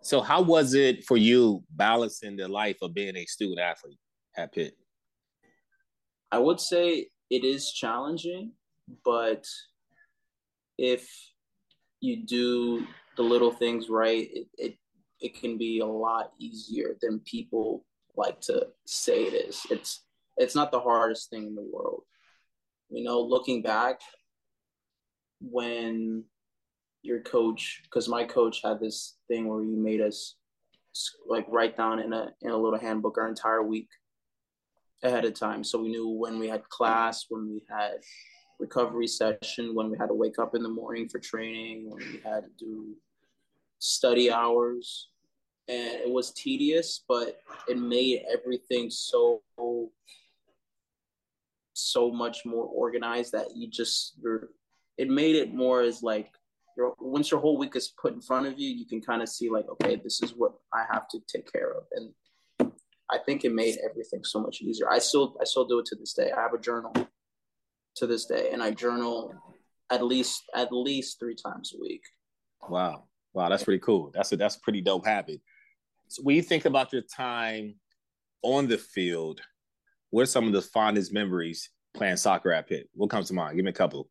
So, 0.02 0.20
how 0.20 0.42
was 0.42 0.74
it 0.74 1.04
for 1.04 1.16
you 1.16 1.64
balancing 1.70 2.36
the 2.36 2.48
life 2.48 2.76
of 2.82 2.94
being 2.94 3.16
a 3.16 3.24
student 3.26 3.60
athlete 3.60 3.98
at 4.36 4.52
Pitt? 4.52 4.74
I 6.30 6.38
would 6.38 6.60
say 6.60 7.08
it 7.30 7.44
is 7.44 7.72
challenging, 7.72 8.52
but 9.04 9.46
if 10.78 11.08
you 12.00 12.24
do 12.24 12.86
the 13.16 13.22
little 13.22 13.52
things 13.52 13.88
right, 13.88 14.28
it, 14.32 14.46
it, 14.56 14.78
it 15.20 15.40
can 15.40 15.58
be 15.58 15.80
a 15.80 15.86
lot 15.86 16.32
easier 16.38 16.96
than 17.02 17.20
people 17.20 17.84
like 18.16 18.40
to 18.42 18.68
say 18.86 19.24
it 19.24 19.34
is. 19.34 19.66
It's 19.70 20.04
it's 20.36 20.54
not 20.54 20.70
the 20.70 20.80
hardest 20.80 21.30
thing 21.30 21.46
in 21.48 21.54
the 21.56 21.68
world. 21.72 22.02
You 22.90 23.02
know, 23.02 23.20
looking 23.20 23.60
back 23.60 24.00
when 25.40 26.24
your 27.02 27.20
coach 27.20 27.82
because 27.84 28.08
my 28.08 28.24
coach 28.24 28.60
had 28.62 28.80
this 28.80 29.16
thing 29.28 29.48
where 29.48 29.62
he 29.62 29.70
made 29.70 30.00
us 30.00 30.36
like 31.26 31.46
write 31.48 31.76
down 31.76 32.00
in 32.00 32.12
a 32.12 32.32
in 32.42 32.50
a 32.50 32.56
little 32.56 32.78
handbook 32.78 33.18
our 33.18 33.28
entire 33.28 33.62
week 33.62 33.88
ahead 35.02 35.24
of 35.24 35.34
time 35.34 35.62
so 35.62 35.80
we 35.80 35.88
knew 35.88 36.08
when 36.08 36.38
we 36.38 36.48
had 36.48 36.68
class 36.68 37.26
when 37.28 37.48
we 37.48 37.62
had 37.68 37.98
recovery 38.58 39.06
session 39.06 39.74
when 39.74 39.90
we 39.90 39.96
had 39.96 40.08
to 40.08 40.14
wake 40.14 40.38
up 40.38 40.54
in 40.54 40.62
the 40.62 40.68
morning 40.68 41.08
for 41.08 41.18
training 41.18 41.88
when 41.88 41.98
we 41.98 42.20
had 42.24 42.42
to 42.44 42.50
do 42.58 42.96
study 43.78 44.30
hours 44.30 45.08
and 45.68 46.00
it 46.00 46.10
was 46.10 46.32
tedious, 46.32 47.04
but 47.06 47.40
it 47.68 47.78
made 47.78 48.22
everything 48.32 48.90
so 48.90 49.42
so 51.74 52.10
much 52.10 52.44
more 52.44 52.64
organized 52.64 53.30
that 53.32 53.54
you 53.54 53.68
just 53.68 54.14
you're 54.20 54.48
it 54.96 55.08
made 55.08 55.36
it 55.36 55.54
more 55.54 55.82
as 55.82 56.02
like 56.02 56.30
once 56.98 57.30
your 57.30 57.40
whole 57.40 57.58
week 57.58 57.76
is 57.76 57.92
put 58.00 58.14
in 58.14 58.20
front 58.20 58.46
of 58.46 58.58
you, 58.58 58.70
you 58.70 58.86
can 58.86 59.00
kind 59.00 59.20
of 59.20 59.28
see 59.28 59.50
like, 59.50 59.66
okay, 59.68 59.96
this 59.96 60.22
is 60.22 60.32
what 60.36 60.52
I 60.72 60.84
have 60.92 61.08
to 61.08 61.18
take 61.26 61.52
care 61.52 61.72
of. 61.72 61.84
And 61.92 62.10
I 63.10 63.18
think 63.18 63.44
it 63.44 63.52
made 63.52 63.76
everything 63.88 64.22
so 64.24 64.40
much 64.40 64.60
easier. 64.60 64.90
I 64.90 64.98
still 64.98 65.36
I 65.40 65.44
still 65.44 65.64
do 65.64 65.78
it 65.78 65.86
to 65.86 65.96
this 65.96 66.12
day. 66.12 66.30
I 66.30 66.42
have 66.42 66.52
a 66.52 66.58
journal 66.58 66.92
to 67.96 68.06
this 68.06 68.26
day 68.26 68.50
and 68.52 68.62
I 68.62 68.70
journal 68.70 69.34
at 69.90 70.04
least 70.04 70.44
at 70.54 70.72
least 70.72 71.18
three 71.18 71.34
times 71.34 71.72
a 71.74 71.80
week. 71.80 72.02
Wow. 72.68 73.04
Wow, 73.32 73.48
that's 73.48 73.64
pretty 73.64 73.80
cool. 73.80 74.10
That's 74.14 74.32
a 74.32 74.36
that's 74.36 74.56
a 74.56 74.60
pretty 74.60 74.80
dope 74.80 75.06
habit. 75.06 75.40
So 76.08 76.22
when 76.22 76.36
you 76.36 76.42
think 76.42 76.64
about 76.64 76.92
your 76.92 77.02
time 77.02 77.74
on 78.42 78.66
the 78.66 78.78
field, 78.78 79.40
what 80.10 80.22
are 80.22 80.26
some 80.26 80.46
of 80.46 80.52
the 80.52 80.62
fondest 80.62 81.12
memories 81.12 81.70
playing 81.94 82.16
soccer 82.16 82.52
at 82.52 82.68
Pitt? 82.68 82.88
What 82.94 83.10
comes 83.10 83.28
to 83.28 83.34
mind? 83.34 83.56
Give 83.56 83.64
me 83.64 83.70
a 83.70 83.74
couple. 83.74 84.08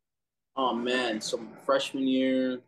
Oh 0.56 0.74
man, 0.74 1.20
so 1.20 1.40
freshman 1.64 2.06
year, 2.06 2.60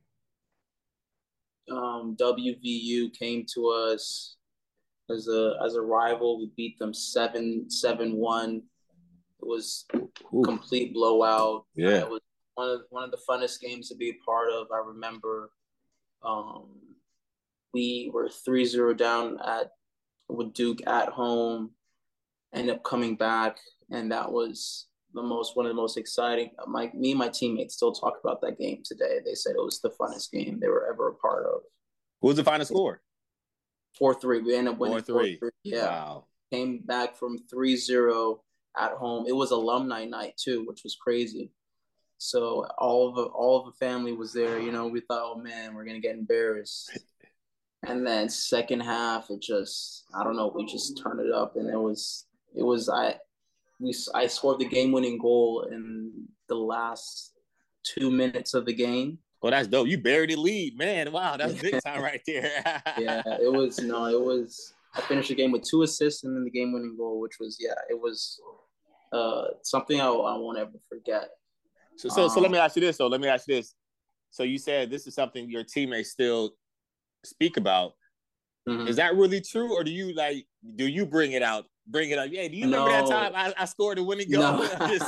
um, 1.70 2.16
WVU 2.20 3.12
came 3.16 3.44
to 3.54 3.68
us 3.68 4.36
as 5.10 5.28
a 5.28 5.58
as 5.64 5.74
a 5.74 5.80
rival. 5.80 6.38
We 6.38 6.50
beat 6.56 6.78
them 6.78 6.94
seven 6.94 7.70
seven 7.70 8.16
one. 8.16 8.62
It 9.42 9.46
was 9.46 9.86
Ooh. 10.34 10.42
complete 10.44 10.94
blowout. 10.94 11.64
Yeah, 11.74 12.00
it 12.00 12.10
was 12.10 12.20
one 12.54 12.68
of 12.68 12.80
one 12.90 13.04
of 13.04 13.10
the 13.10 13.20
funnest 13.28 13.60
games 13.60 13.88
to 13.88 13.96
be 13.96 14.10
a 14.10 14.24
part 14.24 14.50
of. 14.50 14.68
I 14.72 14.78
remember 14.86 15.50
um, 16.22 16.66
we 17.72 18.10
were 18.12 18.28
3-0 18.28 18.96
down 18.96 19.38
at 19.44 19.70
with 20.28 20.52
Duke 20.52 20.86
at 20.86 21.08
home, 21.08 21.70
end 22.54 22.70
up 22.70 22.84
coming 22.84 23.16
back, 23.16 23.58
and 23.90 24.12
that 24.12 24.30
was 24.30 24.86
the 25.14 25.22
most 25.22 25.56
one 25.56 25.66
of 25.66 25.70
the 25.70 25.80
most 25.80 25.96
exciting. 25.96 26.50
My 26.66 26.90
me 26.94 27.10
and 27.10 27.18
my 27.18 27.28
teammates 27.28 27.74
still 27.74 27.92
talk 27.92 28.14
about 28.22 28.40
that 28.42 28.58
game 28.58 28.82
today. 28.84 29.18
They 29.24 29.34
said 29.34 29.54
it 29.56 29.64
was 29.64 29.80
the 29.80 29.90
funnest 29.90 30.30
game 30.30 30.58
they 30.60 30.68
were 30.68 30.88
ever 30.92 31.08
a 31.08 31.14
part 31.14 31.46
of. 31.46 31.62
What 32.20 32.28
was 32.28 32.36
the 32.36 32.44
final 32.44 32.66
score? 32.66 33.00
Four 33.98 34.14
three. 34.14 34.40
We 34.40 34.56
ended 34.56 34.74
up 34.74 34.80
winning 34.80 35.02
four 35.02 35.24
three. 35.24 35.40
Yeah. 35.62 35.86
Wow. 35.86 36.24
Came 36.52 36.78
back 36.78 37.16
from 37.16 37.38
3-0 37.38 38.40
at 38.76 38.92
home. 38.92 39.24
It 39.28 39.36
was 39.36 39.52
alumni 39.52 40.04
night 40.04 40.36
too, 40.36 40.64
which 40.66 40.82
was 40.82 40.96
crazy. 40.96 41.52
So 42.18 42.66
all 42.76 43.08
of 43.08 43.14
the 43.14 43.22
all 43.22 43.60
of 43.60 43.66
the 43.66 43.78
family 43.78 44.12
was 44.12 44.32
there. 44.32 44.58
You 44.58 44.72
know, 44.72 44.86
we 44.88 45.00
thought, 45.00 45.22
oh 45.24 45.40
man, 45.40 45.74
we're 45.74 45.84
gonna 45.84 46.00
get 46.00 46.16
embarrassed. 46.16 46.98
And 47.86 48.06
then 48.06 48.28
second 48.28 48.80
half, 48.80 49.30
it 49.30 49.40
just 49.40 50.04
I 50.14 50.22
don't 50.22 50.36
know, 50.36 50.52
we 50.54 50.66
just 50.66 51.00
turned 51.02 51.20
it 51.20 51.32
up, 51.32 51.56
and 51.56 51.70
it 51.70 51.78
was 51.78 52.26
it 52.54 52.62
was 52.62 52.90
I 52.90 53.16
we 53.78 53.94
I 54.14 54.26
scored 54.26 54.58
the 54.58 54.68
game 54.68 54.92
winning 54.92 55.18
goal 55.18 55.66
in 55.70 56.28
the 56.46 56.56
last 56.56 57.32
two 57.82 58.10
minutes 58.10 58.52
of 58.52 58.66
the 58.66 58.74
game. 58.74 59.18
Well, 59.42 59.52
that's 59.52 59.68
dope. 59.68 59.88
You 59.88 59.98
buried 59.98 60.30
the 60.30 60.36
lead, 60.36 60.76
man. 60.76 61.12
Wow, 61.12 61.36
that's 61.36 61.54
big 61.54 61.82
time 61.82 62.02
right 62.02 62.20
there. 62.26 62.50
yeah, 62.98 63.22
it 63.40 63.52
was 63.52 63.78
no, 63.78 64.06
it 64.06 64.20
was. 64.20 64.74
I 64.94 65.00
finished 65.02 65.28
the 65.28 65.36
game 65.36 65.52
with 65.52 65.62
two 65.62 65.82
assists 65.82 66.24
and 66.24 66.36
then 66.36 66.44
the 66.44 66.50
game 66.50 66.72
winning 66.72 66.96
goal, 66.96 67.20
which 67.20 67.38
was 67.38 67.56
yeah, 67.60 67.74
it 67.88 67.98
was 67.98 68.40
uh, 69.12 69.44
something 69.62 70.00
I, 70.00 70.06
I 70.06 70.36
won't 70.36 70.58
ever 70.58 70.72
forget. 70.88 71.30
So, 71.96 72.08
so, 72.08 72.24
um, 72.24 72.30
so 72.30 72.40
let 72.40 72.50
me 72.50 72.58
ask 72.58 72.76
you 72.76 72.82
this. 72.82 72.96
So, 72.96 73.06
let 73.06 73.20
me 73.20 73.28
ask 73.28 73.46
you 73.46 73.56
this. 73.56 73.74
So, 74.30 74.42
you 74.42 74.58
said 74.58 74.90
this 74.90 75.06
is 75.06 75.14
something 75.14 75.48
your 75.48 75.64
teammates 75.64 76.10
still 76.10 76.52
speak 77.24 77.56
about. 77.56 77.92
Mm-hmm. 78.68 78.88
Is 78.88 78.96
that 78.96 79.14
really 79.14 79.40
true, 79.40 79.74
or 79.74 79.84
do 79.84 79.90
you 79.90 80.14
like? 80.14 80.46
Do 80.76 80.86
you 80.86 81.06
bring 81.06 81.32
it 81.32 81.42
out? 81.42 81.64
Bring 81.86 82.10
it 82.10 82.18
up? 82.18 82.28
Yeah. 82.30 82.46
Do 82.48 82.56
you 82.56 82.64
remember 82.64 82.90
that 82.90 83.06
time 83.06 83.32
I, 83.34 83.54
I 83.58 83.64
scored 83.64 83.98
a 83.98 84.04
winning 84.04 84.30
goal? 84.30 84.66
No. 84.80 84.98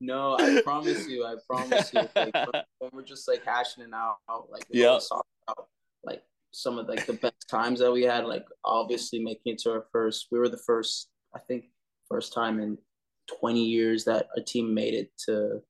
No, 0.00 0.36
I 0.38 0.60
promise 0.62 1.06
you. 1.08 1.24
I 1.24 1.36
promise 1.48 1.92
you. 1.92 2.08
Like, 2.16 2.34
when 2.78 2.90
we're 2.92 3.02
just 3.02 3.28
like 3.28 3.44
hashing 3.44 3.84
it 3.84 3.92
out, 3.94 4.18
like 4.50 4.66
yeah, 4.70 4.98
like 6.04 6.22
some 6.52 6.78
of 6.78 6.88
like 6.88 7.06
the 7.06 7.12
best 7.14 7.48
times 7.50 7.80
that 7.80 7.92
we 7.92 8.02
had. 8.02 8.24
Like 8.24 8.46
obviously 8.64 9.22
making 9.22 9.54
it 9.54 9.58
to 9.60 9.72
our 9.72 9.84
first. 9.92 10.28
We 10.30 10.38
were 10.38 10.48
the 10.48 10.62
first. 10.66 11.08
I 11.34 11.38
think 11.38 11.66
first 12.08 12.32
time 12.32 12.58
in 12.58 12.76
20 13.38 13.62
years 13.64 14.04
that 14.04 14.26
a 14.36 14.40
team 14.40 14.74
made 14.74 14.94
it 14.94 15.12
to 15.26 15.60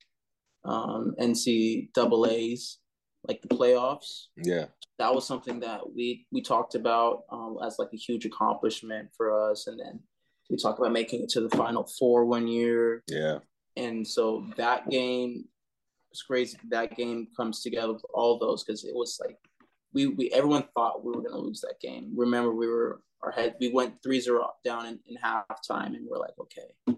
um, 0.64 1.14
NCAA's, 1.20 2.78
like 3.26 3.42
the 3.42 3.48
playoffs. 3.48 4.26
Yeah, 4.36 4.66
that 4.98 5.14
was 5.14 5.26
something 5.26 5.60
that 5.60 5.80
we 5.94 6.26
we 6.30 6.40
talked 6.40 6.74
about 6.74 7.24
um, 7.30 7.58
as 7.64 7.78
like 7.78 7.90
a 7.92 7.98
huge 7.98 8.24
accomplishment 8.24 9.08
for 9.16 9.50
us, 9.50 9.66
and 9.66 9.78
then 9.78 10.00
we 10.48 10.56
talked 10.56 10.78
about 10.78 10.92
making 10.92 11.22
it 11.22 11.28
to 11.30 11.40
the 11.40 11.56
Final 11.56 11.84
Four 11.98 12.24
one 12.26 12.46
year. 12.46 13.02
Yeah, 13.08 13.38
and 13.76 14.06
so 14.06 14.46
that 14.56 14.88
game 14.90 15.44
was 16.10 16.22
crazy. 16.22 16.58
That 16.68 16.96
game 16.96 17.28
comes 17.36 17.62
together 17.62 17.92
with 17.92 18.04
all 18.12 18.38
those 18.38 18.64
because 18.64 18.84
it 18.84 18.94
was 18.94 19.20
like 19.24 19.36
we 19.92 20.06
we 20.06 20.30
everyone 20.30 20.64
thought 20.74 21.04
we 21.04 21.12
were 21.12 21.22
gonna 21.22 21.38
lose 21.38 21.60
that 21.62 21.80
game. 21.80 22.12
Remember, 22.14 22.52
we 22.52 22.68
were 22.68 23.02
our 23.22 23.30
head 23.30 23.56
we 23.60 23.70
went 23.70 24.00
3-0 24.02 24.42
down 24.64 24.86
in, 24.86 24.98
in 25.06 25.16
halftime, 25.16 25.94
and 25.94 26.06
we're 26.08 26.18
like, 26.18 26.34
okay 26.40 26.96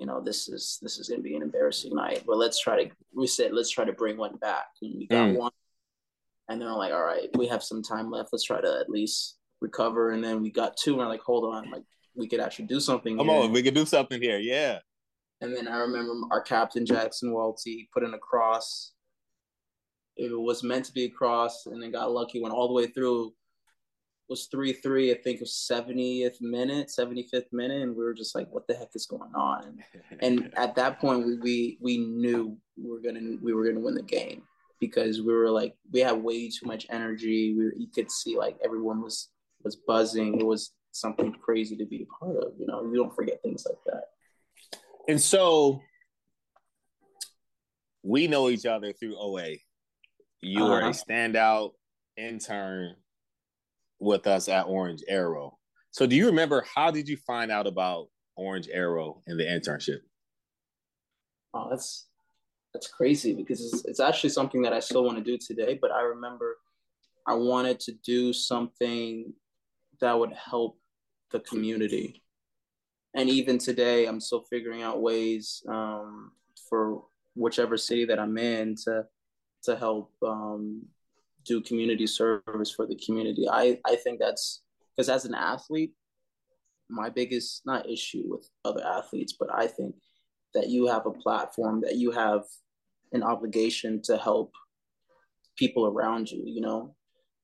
you 0.00 0.06
know, 0.06 0.18
this 0.18 0.48
is 0.48 0.78
this 0.80 0.98
is 0.98 1.10
going 1.10 1.20
to 1.20 1.22
be 1.22 1.36
an 1.36 1.42
embarrassing 1.42 1.94
night. 1.94 2.24
But 2.26 2.38
let's 2.38 2.58
try 2.58 2.84
to. 2.84 2.90
We 3.14 3.26
said 3.26 3.52
let's 3.52 3.68
try 3.68 3.84
to 3.84 3.92
bring 3.92 4.16
one 4.16 4.36
back, 4.36 4.68
and 4.80 4.94
we 4.96 5.06
got 5.06 5.28
mm. 5.28 5.36
one. 5.36 5.52
And 6.48 6.60
then 6.60 6.68
I'm 6.68 6.78
like, 6.78 6.92
all 6.92 7.04
right, 7.04 7.28
we 7.36 7.46
have 7.48 7.62
some 7.62 7.82
time 7.82 8.10
left. 8.10 8.30
Let's 8.32 8.44
try 8.44 8.62
to 8.62 8.78
at 8.80 8.88
least 8.88 9.36
recover. 9.60 10.10
And 10.12 10.24
then 10.24 10.40
we 10.40 10.50
got 10.50 10.78
two, 10.78 10.92
and 10.92 11.00
we're 11.00 11.06
like, 11.06 11.20
hold 11.20 11.54
on, 11.54 11.70
like 11.70 11.84
we 12.16 12.26
could 12.26 12.40
actually 12.40 12.64
do 12.64 12.80
something. 12.80 13.18
Come 13.18 13.28
here. 13.28 13.42
on, 13.42 13.52
we 13.52 13.62
could 13.62 13.74
do 13.74 13.84
something 13.84 14.20
here. 14.20 14.38
Yeah. 14.38 14.78
And 15.40 15.56
then 15.56 15.68
I 15.68 15.78
remember 15.78 16.12
our 16.30 16.42
captain 16.42 16.84
Jackson 16.84 17.32
Walti 17.32 17.88
put 17.92 18.02
in 18.02 18.14
a 18.14 18.18
cross. 18.18 18.92
It 20.16 20.38
was 20.38 20.62
meant 20.62 20.84
to 20.86 20.92
be 20.92 21.04
a 21.04 21.10
cross, 21.10 21.66
and 21.66 21.82
then 21.82 21.92
got 21.92 22.12
lucky. 22.12 22.40
Went 22.40 22.54
all 22.54 22.68
the 22.68 22.74
way 22.74 22.86
through 22.86 23.32
was 24.30 24.46
three 24.46 24.72
three. 24.72 25.10
I 25.10 25.14
think 25.14 25.36
it 25.36 25.40
was 25.40 25.68
70th 25.70 26.40
minute, 26.40 26.88
75th 26.88 27.52
minute, 27.52 27.82
and 27.82 27.96
we 27.96 28.04
were 28.04 28.14
just 28.14 28.34
like, 28.34 28.48
"What 28.50 28.66
the 28.66 28.74
heck 28.74 28.90
is 28.94 29.06
going 29.06 29.34
on?" 29.34 29.82
And, 30.10 30.20
and 30.20 30.54
at 30.56 30.76
that 30.76 31.00
point, 31.00 31.26
we, 31.26 31.36
we 31.38 31.78
we 31.80 31.98
knew 31.98 32.56
we 32.76 32.90
were 32.90 33.00
gonna 33.00 33.36
we 33.42 33.52
were 33.52 33.64
gonna 33.64 33.80
win 33.80 33.96
the 33.96 34.02
game 34.02 34.42
because 34.78 35.20
we 35.20 35.34
were 35.34 35.50
like 35.50 35.74
we 35.92 36.00
had 36.00 36.22
way 36.22 36.48
too 36.48 36.66
much 36.66 36.86
energy. 36.88 37.54
We 37.54 37.72
you 37.76 37.88
could 37.92 38.10
see 38.10 38.38
like 38.38 38.56
everyone 38.64 39.02
was 39.02 39.28
was 39.62 39.76
buzzing. 39.76 40.40
It 40.40 40.46
was 40.46 40.72
something 40.92 41.32
crazy 41.32 41.76
to 41.76 41.84
be 41.84 42.02
a 42.02 42.24
part 42.24 42.36
of. 42.36 42.52
You 42.58 42.66
know, 42.66 42.82
you 42.84 42.96
don't 42.96 43.14
forget 43.14 43.42
things 43.42 43.66
like 43.68 43.78
that. 43.86 44.04
And 45.10 45.20
so 45.20 45.82
we 48.04 48.28
know 48.28 48.48
each 48.48 48.64
other 48.64 48.92
through 48.92 49.16
OA. 49.18 49.56
You 50.40 50.62
uh-huh. 50.62 50.72
are 50.72 50.80
a 50.82 50.90
uh-huh. 50.90 50.92
standout 50.92 51.72
intern 52.16 52.94
with 53.98 54.28
us 54.28 54.48
at 54.48 54.66
Orange 54.68 55.02
Arrow. 55.08 55.58
So 55.90 56.06
do 56.06 56.14
you 56.14 56.26
remember 56.26 56.64
how 56.76 56.92
did 56.92 57.08
you 57.08 57.16
find 57.26 57.50
out 57.50 57.66
about 57.66 58.06
Orange 58.36 58.68
Arrow 58.72 59.20
and 59.26 59.38
the 59.38 59.42
internship? 59.42 59.98
Oh, 61.54 61.66
that's 61.68 62.06
that's 62.72 62.86
crazy 62.86 63.34
because 63.34 63.60
it's, 63.60 63.84
it's 63.86 64.00
actually 64.00 64.30
something 64.30 64.62
that 64.62 64.72
I 64.72 64.78
still 64.78 65.02
want 65.02 65.18
to 65.18 65.24
do 65.24 65.36
today. 65.36 65.76
But 65.82 65.90
I 65.90 66.02
remember 66.02 66.58
I 67.26 67.34
wanted 67.34 67.80
to 67.80 67.92
do 68.04 68.32
something 68.32 69.32
that 70.00 70.16
would 70.16 70.32
help 70.34 70.78
the 71.32 71.40
community. 71.40 72.22
And 73.14 73.28
even 73.28 73.58
today, 73.58 74.06
I'm 74.06 74.20
still 74.20 74.44
figuring 74.48 74.82
out 74.82 75.02
ways 75.02 75.62
um, 75.68 76.32
for 76.68 77.02
whichever 77.34 77.76
city 77.76 78.04
that 78.06 78.18
I'm 78.18 78.36
in 78.38 78.76
to 78.84 79.04
to 79.64 79.76
help 79.76 80.12
um, 80.26 80.82
do 81.44 81.60
community 81.60 82.06
service 82.06 82.70
for 82.70 82.86
the 82.86 82.96
community. 82.96 83.46
I, 83.50 83.78
I 83.86 83.96
think 83.96 84.18
that's 84.18 84.62
because 84.96 85.08
as 85.08 85.24
an 85.24 85.34
athlete, 85.34 85.92
my 86.88 87.08
biggest 87.08 87.62
not 87.66 87.88
issue 87.88 88.24
with 88.26 88.48
other 88.64 88.84
athletes, 88.84 89.34
but 89.38 89.48
I 89.54 89.66
think 89.66 89.94
that 90.54 90.68
you 90.68 90.86
have 90.86 91.06
a 91.06 91.12
platform 91.12 91.80
that 91.82 91.96
you 91.96 92.10
have 92.10 92.42
an 93.12 93.22
obligation 93.22 94.00
to 94.02 94.16
help 94.16 94.52
people 95.56 95.86
around 95.86 96.30
you, 96.30 96.42
you 96.44 96.60
know. 96.60 96.94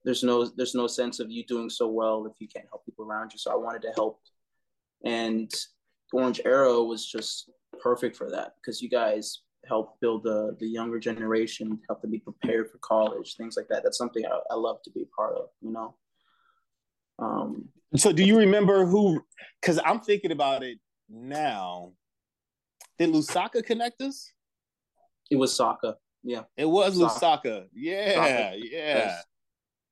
There's 0.04 0.22
no 0.22 0.44
there's 0.56 0.74
no 0.74 0.86
sense 0.86 1.18
of 1.18 1.30
you 1.30 1.44
doing 1.44 1.68
so 1.68 1.88
well 1.88 2.26
if 2.26 2.40
you 2.40 2.48
can't 2.48 2.66
help 2.70 2.84
people 2.84 3.04
around 3.04 3.32
you. 3.32 3.38
So 3.38 3.50
I 3.50 3.56
wanted 3.56 3.82
to 3.82 3.92
help. 3.94 4.20
And 5.04 5.50
Orange 6.12 6.40
Arrow 6.44 6.84
was 6.84 7.06
just 7.06 7.50
perfect 7.80 8.16
for 8.16 8.30
that 8.30 8.54
because 8.56 8.80
you 8.80 8.88
guys 8.88 9.42
help 9.66 9.98
build 10.00 10.22
the 10.22 10.56
the 10.58 10.66
younger 10.66 10.98
generation, 10.98 11.78
help 11.88 12.00
them 12.02 12.10
be 12.10 12.18
prepared 12.18 12.70
for 12.70 12.78
college, 12.78 13.36
things 13.36 13.56
like 13.56 13.68
that. 13.68 13.82
That's 13.82 13.98
something 13.98 14.24
I, 14.24 14.38
I 14.50 14.54
love 14.54 14.82
to 14.82 14.90
be 14.90 15.02
a 15.02 15.16
part 15.16 15.36
of. 15.36 15.48
You 15.60 15.72
know. 15.72 15.94
Um, 17.18 17.68
so, 17.94 18.12
do 18.12 18.24
you 18.24 18.38
remember 18.38 18.84
who? 18.84 19.22
Because 19.60 19.80
I'm 19.84 20.00
thinking 20.00 20.32
about 20.32 20.62
it 20.62 20.78
now. 21.08 21.92
Did 22.98 23.10
Lusaka 23.10 23.64
connect 23.64 24.00
us? 24.00 24.32
It 25.30 25.36
was 25.36 25.54
Saka. 25.54 25.96
Yeah. 26.22 26.42
It 26.56 26.64
was 26.64 26.98
Lusaka. 26.98 27.66
Yeah, 27.74 28.14
Saka. 28.14 28.56
yeah. 28.58 29.18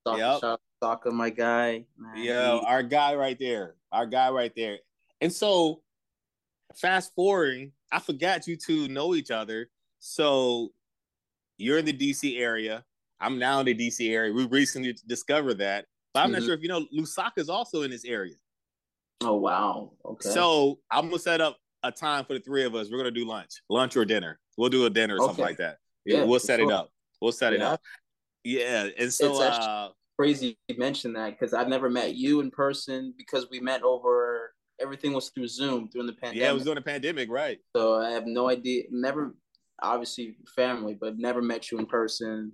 Saka, 0.06 0.18
yep. 0.18 0.58
Saka, 0.82 1.10
my 1.10 1.30
guy. 1.30 1.84
Man. 1.96 2.16
Yeah, 2.16 2.58
our 2.66 2.82
guy 2.82 3.14
right 3.14 3.38
there. 3.38 3.74
Our 3.92 4.06
guy 4.06 4.30
right 4.30 4.52
there. 4.54 4.78
And 5.20 5.32
so, 5.32 5.82
fast 6.74 7.12
forwarding, 7.14 7.72
I 7.92 7.98
forgot 8.00 8.46
you 8.46 8.56
two 8.56 8.88
know 8.88 9.14
each 9.14 9.30
other. 9.30 9.68
So 10.00 10.72
you're 11.56 11.78
in 11.78 11.84
the 11.84 11.92
DC 11.92 12.38
area. 12.38 12.84
I'm 13.20 13.38
now 13.38 13.60
in 13.60 13.66
the 13.66 13.74
DC 13.74 14.10
area. 14.10 14.32
We 14.32 14.46
recently 14.46 14.94
discovered 15.06 15.58
that. 15.58 15.86
But 16.12 16.20
I'm 16.20 16.26
mm-hmm. 16.26 16.40
not 16.40 16.42
sure 16.44 16.54
if 16.54 16.62
you 16.62 16.68
know 16.68 16.86
Lusaka 16.96 17.38
is 17.38 17.48
also 17.48 17.82
in 17.82 17.90
this 17.90 18.04
area. 18.04 18.34
Oh 19.22 19.34
wow. 19.34 19.92
Okay. 20.04 20.28
So 20.28 20.78
I'm 20.90 21.06
gonna 21.08 21.18
set 21.18 21.40
up 21.40 21.58
a 21.82 21.90
time 21.90 22.24
for 22.24 22.34
the 22.34 22.40
three 22.40 22.64
of 22.64 22.74
us. 22.74 22.88
We're 22.90 22.98
gonna 22.98 23.10
do 23.10 23.26
lunch, 23.26 23.62
lunch 23.68 23.96
or 23.96 24.04
dinner. 24.04 24.38
We'll 24.56 24.70
do 24.70 24.86
a 24.86 24.90
dinner 24.90 25.14
or 25.14 25.22
okay. 25.22 25.26
something 25.26 25.44
like 25.44 25.58
that. 25.58 25.78
Yeah, 26.04 26.18
yeah 26.18 26.24
we'll 26.24 26.40
set 26.40 26.60
sure. 26.60 26.70
it 26.70 26.74
up. 26.74 26.90
We'll 27.20 27.32
set 27.32 27.52
yeah. 27.52 27.58
it 27.58 27.62
up. 27.62 27.80
Yeah, 28.44 28.88
and 28.98 29.12
so 29.12 29.40
uh, 29.42 29.88
crazy 30.18 30.58
you 30.68 30.76
mentioned 30.76 31.16
that 31.16 31.30
because 31.30 31.54
I've 31.54 31.68
never 31.68 31.88
met 31.88 32.14
you 32.14 32.40
in 32.40 32.50
person 32.50 33.14
because 33.16 33.48
we 33.50 33.58
met 33.58 33.82
over 33.82 34.43
everything 34.80 35.12
was 35.12 35.30
through 35.30 35.48
Zoom 35.48 35.88
during 35.92 36.06
the 36.06 36.12
pandemic. 36.12 36.40
Yeah, 36.40 36.50
it 36.50 36.54
was 36.54 36.64
during 36.64 36.76
the 36.76 36.82
pandemic, 36.82 37.30
right? 37.30 37.58
So 37.74 38.00
I 38.00 38.10
have 38.10 38.26
no 38.26 38.48
idea. 38.48 38.84
Never, 38.90 39.34
obviously, 39.82 40.36
family, 40.54 40.94
but 40.94 41.18
never 41.18 41.42
met 41.42 41.70
you 41.70 41.78
in 41.78 41.86
person. 41.86 42.52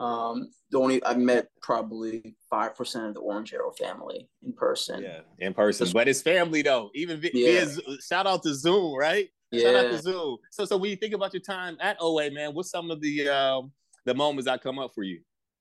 Um, 0.00 0.50
the 0.70 0.78
only 0.78 1.04
I 1.04 1.14
met 1.14 1.48
probably 1.62 2.34
five 2.50 2.74
percent 2.74 3.06
of 3.06 3.14
the 3.14 3.20
Orange 3.20 3.54
Arrow 3.54 3.72
family 3.78 4.28
in 4.44 4.52
person. 4.52 5.02
Yeah, 5.02 5.20
in 5.38 5.54
person, 5.54 5.88
but 5.92 6.08
it's 6.08 6.20
family 6.20 6.62
though. 6.62 6.90
Even 6.94 7.20
via, 7.20 7.30
yeah. 7.32 7.94
shout 8.04 8.26
out 8.26 8.42
to 8.42 8.54
Zoom, 8.54 8.96
right? 8.98 9.28
Yeah. 9.52 9.62
Shout 9.62 9.84
out 9.84 9.90
to 9.92 9.98
Zoom. 9.98 10.38
So, 10.50 10.64
so 10.64 10.76
when 10.76 10.90
you 10.90 10.96
think 10.96 11.14
about 11.14 11.32
your 11.32 11.42
time 11.42 11.76
at 11.80 11.96
OA, 12.00 12.30
man, 12.32 12.54
what's 12.54 12.70
some 12.70 12.90
of 12.90 13.00
the 13.00 13.28
um, 13.28 13.70
the 14.04 14.14
moments 14.14 14.46
that 14.46 14.62
come 14.62 14.80
up 14.80 14.92
for 14.94 15.04
you? 15.04 15.20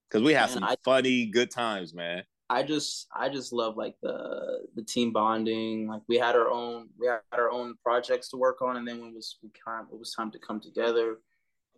Because 0.10 0.26
we 0.26 0.34
have 0.34 0.50
man, 0.50 0.54
some 0.56 0.63
I, 0.63 0.76
funny, 0.84 1.28
good 1.28 1.52
times, 1.52 1.94
man. 1.94 2.24
I 2.54 2.63
just, 2.63 3.08
I 3.16 3.30
just 3.30 3.54
love 3.54 3.78
like 3.78 3.96
the 4.02 4.66
the 4.76 4.84
team 4.84 5.12
bonding. 5.12 5.88
Like 5.88 6.02
we 6.08 6.18
had 6.18 6.36
our 6.36 6.50
own, 6.50 6.89
we 7.00 7.08
had 7.08 7.20
our 7.32 7.52
own 7.52 7.76
projects 7.84 8.30
to 8.30 8.38
work 8.38 8.62
on, 8.62 8.78
and 8.78 8.88
then 8.88 9.00
when 9.00 9.10
it 9.10 9.16
was 9.16 9.38
we 9.42 9.50
kind, 9.66 9.88
it 9.92 10.00
was 10.00 10.13
time 10.13 10.32
to 10.32 10.39
come 10.39 10.60
together. 10.60 11.20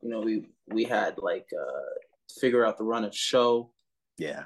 You 0.02 0.10
know, 0.10 0.22
we 0.22 0.48
we 0.68 0.84
had 0.84 1.18
like 1.18 1.48
uh 1.58 2.40
figure 2.40 2.66
out 2.66 2.78
the 2.78 2.84
run 2.84 3.06
of 3.06 3.16
show. 3.16 3.72
Yeah 4.18 4.44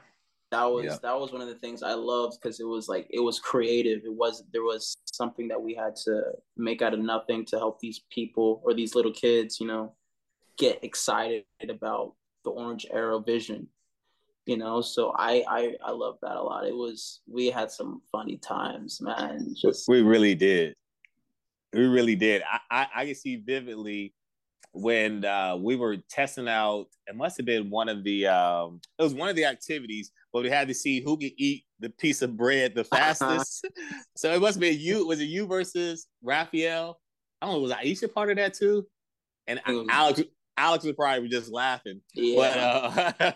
that 0.52 0.66
was 0.66 0.86
yeah. 0.86 0.98
that 1.04 1.20
was 1.20 1.32
one 1.32 1.42
of 1.42 1.48
the 1.48 1.56
things 1.56 1.84
I 1.84 1.94
loved 1.94 2.38
because 2.42 2.60
it 2.60 2.68
was 2.68 2.88
like 2.88 3.08
it 3.10 3.20
was 3.20 3.40
creative. 3.40 4.02
It 4.04 4.14
was 4.14 4.44
there 4.52 4.64
was 4.64 4.98
something 5.06 5.48
that 5.50 5.62
we 5.62 5.76
had 5.76 5.96
to 6.06 6.24
make 6.58 6.82
out 6.82 6.94
of 6.94 7.00
nothing 7.00 7.46
to 7.46 7.58
help 7.58 7.80
these 7.80 8.02
people 8.12 8.62
or 8.64 8.74
these 8.74 8.96
little 8.96 9.12
kids, 9.12 9.60
you 9.60 9.68
know, 9.68 9.94
get 10.58 10.84
excited 10.84 11.44
about 11.70 12.14
the 12.44 12.50
Orange 12.50 12.88
Arrow 12.92 13.20
vision. 13.20 13.68
You 14.46 14.58
know, 14.58 14.82
so 14.82 15.14
I 15.16 15.44
I 15.48 15.76
I 15.84 15.92
love 15.92 16.18
that 16.22 16.36
a 16.36 16.42
lot. 16.42 16.66
It 16.66 16.76
was 16.76 17.22
we 17.28 17.48
had 17.48 17.72
some 17.72 18.02
funny 18.12 18.38
times, 18.38 19.00
man. 19.02 19.54
Just 19.56 19.88
we 19.88 20.02
really 20.02 20.36
did. 20.36 20.76
We 21.74 21.86
really 21.86 22.16
did. 22.16 22.42
I 22.50 22.60
I, 22.72 22.88
I 22.96 23.06
can 23.06 23.16
see 23.16 23.36
vividly 23.36 24.14
when 24.72 25.26
uh, 25.26 25.56
we 25.56 25.76
were 25.76 25.98
testing 26.10 26.48
out. 26.48 26.88
It 27.08 27.16
must 27.16 27.38
have 27.38 27.46
been 27.46 27.70
one 27.70 27.90
of 27.90 28.04
the. 28.04 28.28
Um, 28.28 28.82
it 28.98 29.04
was 29.04 29.14
one 29.14 29.30
of 29.30 29.36
the 29.36 29.46
activities, 29.46 30.12
but 30.32 30.44
we 30.44 30.50
had 30.50 30.68
to 30.68 30.74
see 30.74 31.02
who 31.02 31.18
could 31.18 31.32
eat 31.38 31.66
the 31.80 31.90
piece 31.90 32.22
of 32.22 32.38
bread 32.38 32.76
the 32.76 32.84
fastest. 32.84 33.68
so 34.16 34.34
it 34.34 34.42
must 34.42 34.60
be 34.60 34.70
you. 34.70 35.06
Was 35.08 35.20
it 35.20 35.26
you 35.26 35.48
versus 35.48 36.08
Raphael? 36.24 37.00
I 37.42 37.46
don't 37.46 37.56
know. 37.56 37.62
Was 37.62 37.72
Aisha 37.72 38.12
part 38.12 38.30
of 38.30 38.38
that 38.38 38.54
too? 38.54 38.86
And 39.48 39.60
Alex, 39.66 40.22
Alex 40.60 40.84
was 40.84 40.94
probably 40.94 41.22
be 41.22 41.30
just 41.30 41.52
laughing. 41.52 42.02
Yeah. 42.14 43.14
But 43.18 43.22
uh, 43.22 43.32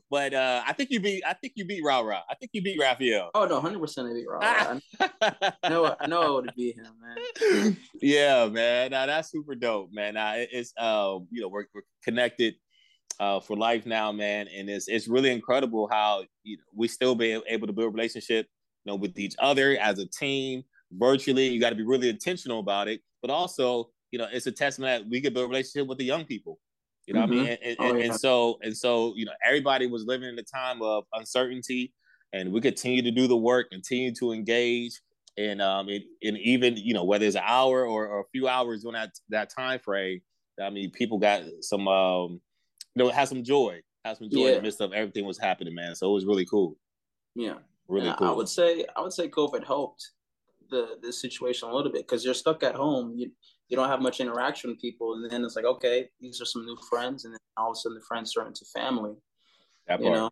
but 0.10 0.34
uh, 0.34 0.62
I 0.66 0.74
think 0.74 0.90
you 0.90 1.00
beat 1.00 1.24
I 1.26 1.32
think 1.32 1.54
you 1.56 1.64
beat 1.64 1.82
Ra 1.82 2.00
Ra. 2.00 2.20
I 2.28 2.34
think 2.34 2.50
you 2.52 2.60
beat 2.60 2.78
Raphael. 2.78 3.30
Oh 3.34 3.46
no, 3.46 3.60
hundred 3.60 3.80
percent 3.80 4.08
I 4.08 4.12
beat 4.12 4.26
Ra 4.28 4.38
Ra. 4.38 4.78
I 5.62 5.68
know 5.70 5.96
I 5.98 6.06
know 6.06 6.20
I 6.20 6.30
would 6.30 6.46
have 6.46 6.56
beat 6.56 6.76
him, 6.76 6.92
man. 7.00 7.76
Yeah, 7.94 8.46
man. 8.48 8.90
Now 8.90 9.06
that's 9.06 9.30
super 9.30 9.54
dope, 9.54 9.90
man. 9.92 10.14
Now 10.14 10.34
it's 10.36 10.74
uh 10.76 11.18
you 11.30 11.40
know 11.40 11.48
we're, 11.48 11.64
we're 11.74 11.82
connected 12.04 12.54
uh 13.18 13.40
for 13.40 13.56
life 13.56 13.86
now, 13.86 14.12
man, 14.12 14.46
and 14.54 14.68
it's 14.68 14.86
it's 14.86 15.08
really 15.08 15.30
incredible 15.30 15.88
how 15.90 16.24
you 16.44 16.58
know 16.58 16.64
we 16.76 16.88
still 16.88 17.14
be 17.14 17.40
able 17.48 17.66
to 17.68 17.72
build 17.72 17.88
a 17.88 17.90
relationship, 17.90 18.46
you 18.84 18.92
know, 18.92 18.96
with 18.96 19.18
each 19.18 19.34
other 19.38 19.78
as 19.80 19.98
a 19.98 20.06
team 20.06 20.62
virtually. 20.92 21.48
You 21.48 21.58
got 21.58 21.70
to 21.70 21.76
be 21.76 21.84
really 21.84 22.10
intentional 22.10 22.60
about 22.60 22.86
it, 22.86 23.00
but 23.22 23.30
also 23.30 23.88
you 24.10 24.18
know, 24.18 24.26
it's 24.30 24.46
a 24.46 24.52
testament 24.52 25.04
that 25.04 25.10
we 25.10 25.20
could 25.20 25.34
build 25.34 25.46
a 25.46 25.48
relationship 25.48 25.88
with 25.88 25.98
the 25.98 26.04
young 26.04 26.24
people. 26.24 26.58
You 27.06 27.14
know 27.14 27.22
mm-hmm. 27.22 27.30
what 27.30 27.42
I 27.42 27.44
mean? 27.44 27.56
Mm-hmm. 27.56 27.68
And, 27.68 27.80
and, 27.80 27.96
oh, 27.96 27.98
yeah. 27.98 28.04
and, 28.04 28.14
so 28.14 28.58
and 28.62 28.76
so, 28.76 29.14
you 29.16 29.24
know, 29.24 29.32
everybody 29.44 29.86
was 29.86 30.04
living 30.04 30.28
in 30.28 30.38
a 30.38 30.42
time 30.42 30.82
of 30.82 31.04
uncertainty, 31.14 31.92
and 32.32 32.52
we 32.52 32.60
continue 32.60 33.02
to 33.02 33.10
do 33.10 33.26
the 33.26 33.36
work, 33.36 33.70
continue 33.70 34.14
to 34.16 34.32
engage, 34.32 35.00
and 35.36 35.62
um, 35.62 35.88
it, 35.88 36.02
and 36.22 36.38
even 36.38 36.76
you 36.76 36.94
know 36.94 37.04
whether 37.04 37.24
it's 37.24 37.36
an 37.36 37.42
hour 37.44 37.86
or, 37.86 38.06
or 38.06 38.20
a 38.20 38.28
few 38.32 38.48
hours 38.48 38.82
during 38.82 38.94
that 38.94 39.10
that 39.30 39.50
time 39.50 39.80
frame, 39.80 40.20
I 40.62 40.70
mean, 40.70 40.90
people 40.90 41.18
got 41.18 41.42
some 41.60 41.88
um, 41.88 42.40
you 42.94 43.04
know, 43.04 43.10
had 43.10 43.28
some 43.28 43.42
joy, 43.42 43.80
had 44.04 44.18
some 44.18 44.30
joy 44.30 44.40
yeah. 44.40 44.48
in 44.48 44.54
the 44.56 44.62
midst 44.62 44.80
of 44.80 44.92
everything 44.92 45.24
was 45.24 45.38
happening, 45.38 45.74
man. 45.74 45.94
So 45.94 46.10
it 46.10 46.14
was 46.14 46.26
really 46.26 46.46
cool. 46.46 46.76
Yeah, 47.34 47.54
really 47.88 48.08
and 48.08 48.16
cool. 48.16 48.28
I 48.28 48.32
would 48.32 48.48
say 48.48 48.84
I 48.96 49.00
would 49.00 49.12
say 49.12 49.28
COVID 49.28 49.64
helped 49.64 50.10
the 50.70 50.98
the 51.02 51.12
situation 51.12 51.68
a 51.68 51.74
little 51.74 51.92
bit 51.92 52.06
because 52.06 52.24
you're 52.24 52.34
stuck 52.34 52.62
at 52.62 52.74
home. 52.74 53.14
You 53.16 53.30
you 53.70 53.76
don't 53.76 53.88
have 53.88 54.02
much 54.02 54.20
interaction 54.20 54.70
with 54.70 54.80
people, 54.80 55.14
and 55.14 55.30
then 55.30 55.44
it's 55.44 55.54
like, 55.54 55.64
okay, 55.64 56.10
these 56.20 56.40
are 56.40 56.44
some 56.44 56.66
new 56.66 56.76
friends, 56.88 57.24
and 57.24 57.32
then 57.32 57.38
all 57.56 57.70
of 57.70 57.72
a 57.72 57.76
sudden 57.76 57.96
the 57.96 58.04
friends 58.04 58.32
turn 58.32 58.48
into 58.48 58.64
family. 58.74 59.14
That 59.86 60.00
part. 60.00 60.02
You 60.02 60.10
know? 60.10 60.30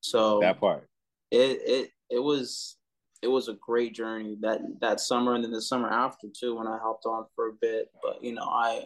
So 0.00 0.40
that 0.40 0.60
part. 0.60 0.88
It 1.30 1.60
it 1.64 1.90
it 2.08 2.18
was 2.20 2.76
it 3.20 3.28
was 3.28 3.48
a 3.48 3.54
great 3.54 3.94
journey 3.94 4.36
that 4.40 4.60
that 4.80 5.00
summer, 5.00 5.34
and 5.34 5.42
then 5.42 5.50
the 5.50 5.60
summer 5.60 5.88
after 5.88 6.28
too, 6.28 6.56
when 6.56 6.68
I 6.68 6.78
helped 6.78 7.04
on 7.04 7.26
for 7.34 7.48
a 7.48 7.52
bit. 7.60 7.90
But 8.00 8.22
you 8.22 8.32
know, 8.32 8.44
I 8.44 8.84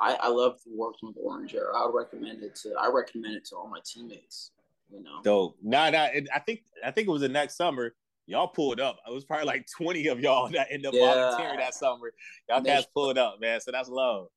I, 0.00 0.14
I 0.22 0.28
love 0.28 0.58
working 0.66 1.08
with 1.08 1.16
Orange 1.22 1.54
Arrow. 1.54 1.74
I 1.76 1.84
would 1.84 1.94
recommend 1.94 2.42
it 2.42 2.54
to 2.62 2.74
I 2.80 2.88
recommend 2.88 3.36
it 3.36 3.44
to 3.46 3.56
all 3.56 3.68
my 3.68 3.80
teammates. 3.84 4.52
You 4.90 5.02
know, 5.02 5.20
dope. 5.22 5.56
Nah, 5.62 5.90
nah. 5.90 6.04
I 6.04 6.38
think 6.46 6.62
I 6.82 6.90
think 6.90 7.08
it 7.08 7.10
was 7.10 7.20
the 7.20 7.28
next 7.28 7.56
summer 7.56 7.94
y'all 8.28 8.46
pulled 8.46 8.78
up. 8.78 8.98
It 9.08 9.12
was 9.12 9.24
probably 9.24 9.46
like 9.46 9.66
20 9.76 10.06
of 10.08 10.20
y'all 10.20 10.48
that 10.50 10.68
end 10.70 10.86
up 10.86 10.94
yeah. 10.94 11.14
volunteering 11.14 11.58
that 11.58 11.74
summer. 11.74 12.12
Y'all 12.48 12.60
guys 12.60 12.86
pulled 12.94 13.18
up, 13.18 13.40
man. 13.40 13.60
So 13.60 13.72
that's 13.72 13.88
love. 13.88 14.28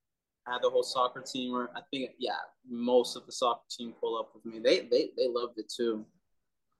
I 0.47 0.53
had 0.53 0.61
the 0.63 0.69
whole 0.69 0.81
soccer 0.81 1.21
team, 1.21 1.53
or 1.53 1.69
I 1.75 1.81
think, 1.91 2.11
yeah, 2.17 2.31
most 2.67 3.15
of 3.15 3.27
the 3.27 3.31
soccer 3.31 3.61
team 3.69 3.93
pull 3.99 4.17
up 4.17 4.31
with 4.33 4.43
me. 4.51 4.59
They 4.59 4.79
they 4.79 5.11
they 5.15 5.27
loved 5.27 5.59
it 5.59 5.71
too. 5.71 6.03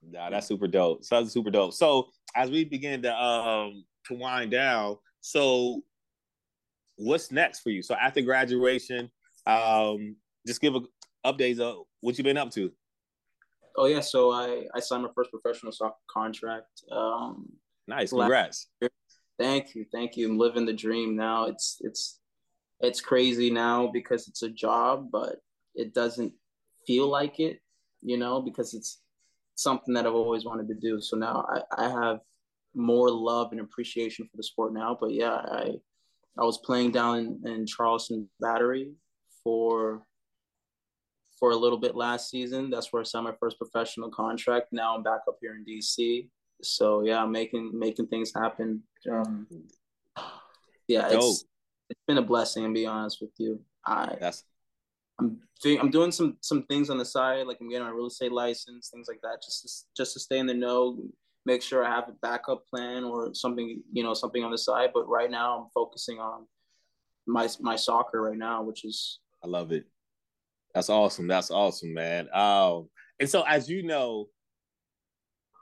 Nah, 0.10 0.32
that's 0.32 0.48
super 0.48 0.68
dope. 0.68 1.04
So 1.04 1.20
that's 1.20 1.32
super 1.32 1.52
dope. 1.52 1.74
So 1.74 2.08
as 2.36 2.50
we 2.50 2.66
begin 2.66 3.04
to 3.04 3.16
um 3.16 3.86
to 4.08 4.16
wind 4.16 4.50
down, 4.50 4.98
so 5.20 5.84
what's 6.96 7.32
next 7.32 7.60
for 7.60 7.70
you? 7.70 7.84
So 7.84 7.94
after 7.94 8.22
graduation, 8.22 9.12
um, 9.46 10.16
just 10.48 10.60
give 10.60 10.74
a 10.76 10.82
updates 11.24 11.60
of 11.60 11.84
what 12.00 12.18
you've 12.18 12.26
been 12.26 12.38
up 12.38 12.50
to. 12.52 12.72
Oh 13.78 13.86
yeah, 13.86 14.02
so 14.02 14.32
I 14.32 14.66
I 14.74 14.80
signed 14.80 15.04
my 15.04 15.10
first 15.16 15.32
professional 15.32 15.72
soccer 15.72 15.96
contract. 16.10 16.84
Um, 16.92 17.50
nice, 17.88 18.12
congrats. 18.12 18.68
Thank 19.40 19.76
you, 19.76 19.86
thank 19.92 20.18
you. 20.18 20.30
I'm 20.30 20.38
living 20.38 20.66
the 20.66 20.74
dream 20.74 21.16
now. 21.16 21.46
It's 21.46 21.78
it's 21.82 22.20
it's 22.80 23.02
crazy 23.02 23.50
now 23.50 23.88
because 23.88 24.28
it's 24.28 24.44
a 24.44 24.50
job, 24.50 25.10
but 25.12 25.38
it 25.76 25.94
doesn't 25.94 26.34
feel 26.86 27.08
like 27.08 27.40
it, 27.40 27.60
you 28.02 28.18
know, 28.18 28.42
because 28.42 28.74
it's 28.74 29.02
something 29.56 29.94
that 29.94 30.06
I've 30.06 30.14
always 30.14 30.46
wanted 30.46 30.68
to 30.68 30.76
do. 30.76 31.00
So 31.00 31.16
now 31.18 31.46
I, 31.50 31.86
I 31.86 31.90
have 31.90 32.20
more 32.74 33.10
love 33.10 33.52
and 33.52 33.62
appreciation 33.62 34.26
for 34.26 34.38
the 34.38 34.44
sport 34.44 34.74
now. 34.74 34.98
But 35.00 35.14
yeah, 35.14 35.34
I 35.34 35.72
I 36.38 36.44
was 36.44 36.60
playing 36.60 36.92
down 36.92 37.18
in, 37.20 37.52
in 37.52 37.66
Charleston 37.66 38.30
Battery 38.40 38.94
for 39.44 40.04
for 41.42 41.52
a 41.52 41.56
little 41.58 41.80
bit 41.80 41.96
last 41.96 42.30
season. 42.30 42.70
That's 42.70 42.94
where 42.94 43.02
I 43.02 43.04
signed 43.04 43.26
my 43.26 43.34
first 43.40 43.58
professional 43.58 44.12
contract. 44.12 44.68
Now 44.72 44.96
I'm 44.96 45.04
back 45.04 45.22
up 45.28 45.38
here 45.42 45.56
in 45.56 45.66
DC. 45.66 46.30
So 46.62 47.02
yeah, 47.02 47.22
I'm 47.22 47.32
making 47.32 47.72
making 47.78 48.08
things 48.08 48.32
happen. 48.34 48.84
Um, 49.12 49.48
yeah, 50.88 51.08
it's 51.10 51.44
it's 51.90 52.00
been 52.08 52.20
a 52.20 52.22
blessing. 52.22 52.64
To 52.64 52.72
be 52.72 52.86
honest 52.86 53.18
with 53.20 53.32
you, 53.40 53.60
I 53.86 54.16
that's 54.20 54.44
I'm 55.20 55.40
doing 55.64 55.80
I'm 55.80 55.90
doing 55.90 56.12
some 56.12 56.38
some 56.42 56.64
things 56.68 56.92
on 56.92 57.00
the 57.00 57.06
side, 57.06 57.48
like 57.48 57.58
I'm 57.60 57.70
getting 57.70 57.88
my 57.88 57.92
real 57.92 58.06
estate 58.06 58.32
license, 58.32 58.90
things 58.94 59.08
like 59.08 59.22
that, 59.24 59.42
just 59.44 59.64
to, 59.64 59.88
just 59.98 60.14
to 60.14 60.20
stay 60.20 60.38
in 60.38 60.46
the 60.46 60.54
know, 60.54 61.00
make 61.48 61.64
sure 61.64 61.84
I 61.84 61.90
have 61.90 62.08
a 62.08 62.14
backup 62.22 62.68
plan 62.68 63.04
or 63.04 63.34
something, 63.34 63.82
you 63.92 64.04
know, 64.04 64.14
something 64.14 64.44
on 64.44 64.52
the 64.52 64.60
side. 64.60 64.92
But 64.94 65.10
right 65.10 65.32
now, 65.32 65.60
I'm 65.60 65.70
focusing 65.74 66.20
on 66.20 66.46
my 67.26 67.50
my 67.60 67.76
soccer 67.76 68.22
right 68.22 68.38
now, 68.38 68.62
which 68.62 68.86
is 68.86 69.20
I 69.44 69.48
love 69.48 69.72
it. 69.72 69.86
That's 70.74 70.90
awesome. 70.90 71.28
That's 71.28 71.52
awesome, 71.52 71.94
man. 71.94 72.28
Um, 72.34 72.90
and 73.20 73.30
so 73.30 73.44
as 73.44 73.70
you 73.70 73.84
know, 73.84 74.28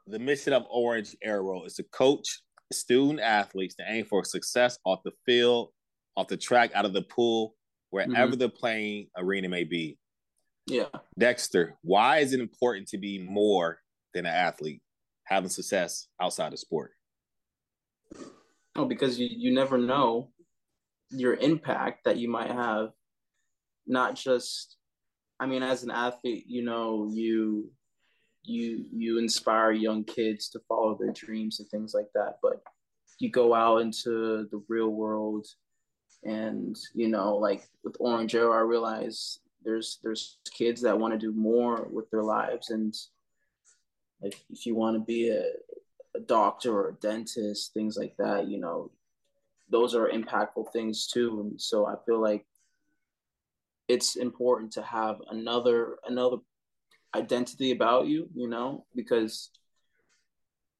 the 0.07 0.19
mission 0.19 0.53
of 0.53 0.65
Orange 0.69 1.15
Arrow 1.23 1.65
is 1.65 1.75
to 1.75 1.83
coach 1.83 2.41
student 2.71 3.19
athletes 3.19 3.75
to 3.75 3.83
aim 3.87 4.05
for 4.05 4.23
success 4.23 4.77
off 4.85 4.99
the 5.03 5.11
field, 5.25 5.69
off 6.15 6.27
the 6.27 6.37
track, 6.37 6.71
out 6.73 6.85
of 6.85 6.93
the 6.93 7.01
pool, 7.03 7.55
wherever 7.89 8.11
mm-hmm. 8.13 8.39
the 8.39 8.49
playing 8.49 9.07
arena 9.17 9.49
may 9.49 9.63
be. 9.63 9.97
Yeah. 10.67 10.85
Dexter, 11.17 11.75
why 11.81 12.19
is 12.19 12.33
it 12.33 12.39
important 12.39 12.87
to 12.89 12.97
be 12.97 13.19
more 13.19 13.79
than 14.13 14.25
an 14.25 14.33
athlete, 14.33 14.81
having 15.23 15.49
success 15.49 16.07
outside 16.21 16.53
of 16.53 16.59
sport? 16.59 16.91
Oh, 18.75 18.85
because 18.85 19.19
you, 19.19 19.27
you 19.31 19.53
never 19.53 19.77
know 19.77 20.31
your 21.09 21.35
impact 21.35 22.05
that 22.05 22.17
you 22.17 22.29
might 22.29 22.51
have, 22.51 22.91
not 23.87 24.15
just 24.15 24.77
I 25.39 25.45
mean, 25.45 25.63
as 25.63 25.83
an 25.83 25.91
athlete, 25.91 26.45
you 26.47 26.63
know, 26.63 27.09
you 27.11 27.71
you 28.43 28.85
you 28.91 29.19
inspire 29.19 29.71
young 29.71 30.03
kids 30.03 30.49
to 30.49 30.59
follow 30.67 30.97
their 30.99 31.11
dreams 31.13 31.59
and 31.59 31.69
things 31.69 31.93
like 31.93 32.09
that. 32.13 32.37
But 32.41 32.61
you 33.19 33.29
go 33.29 33.53
out 33.53 33.77
into 33.77 34.47
the 34.51 34.61
real 34.67 34.89
world, 34.89 35.47
and 36.23 36.77
you 36.93 37.07
know, 37.07 37.35
like 37.35 37.67
with 37.83 37.95
Orange 37.99 38.35
Arrow, 38.35 38.53
I 38.53 38.61
realize 38.61 39.39
there's 39.63 39.99
there's 40.03 40.37
kids 40.51 40.81
that 40.81 40.97
want 40.97 41.13
to 41.13 41.19
do 41.19 41.33
more 41.33 41.87
with 41.91 42.09
their 42.09 42.23
lives, 42.23 42.69
and 42.69 42.93
like 44.21 44.39
if 44.49 44.65
you 44.65 44.75
want 44.75 44.95
to 44.95 44.99
be 44.99 45.29
a, 45.29 45.43
a 46.15 46.19
doctor 46.21 46.73
or 46.73 46.89
a 46.89 46.93
dentist, 46.95 47.73
things 47.73 47.97
like 47.97 48.15
that, 48.17 48.47
you 48.47 48.59
know, 48.59 48.91
those 49.69 49.95
are 49.95 50.09
impactful 50.09 50.71
things 50.73 51.07
too. 51.07 51.41
And 51.41 51.61
so 51.61 51.85
I 51.85 51.95
feel 52.05 52.21
like 52.21 52.45
it's 53.89 54.15
important 54.15 54.71
to 54.73 54.81
have 54.81 55.17
another 55.29 55.97
another 56.07 56.37
identity 57.15 57.71
about 57.71 58.07
you, 58.07 58.29
you 58.33 58.47
know, 58.47 58.85
because 58.95 59.49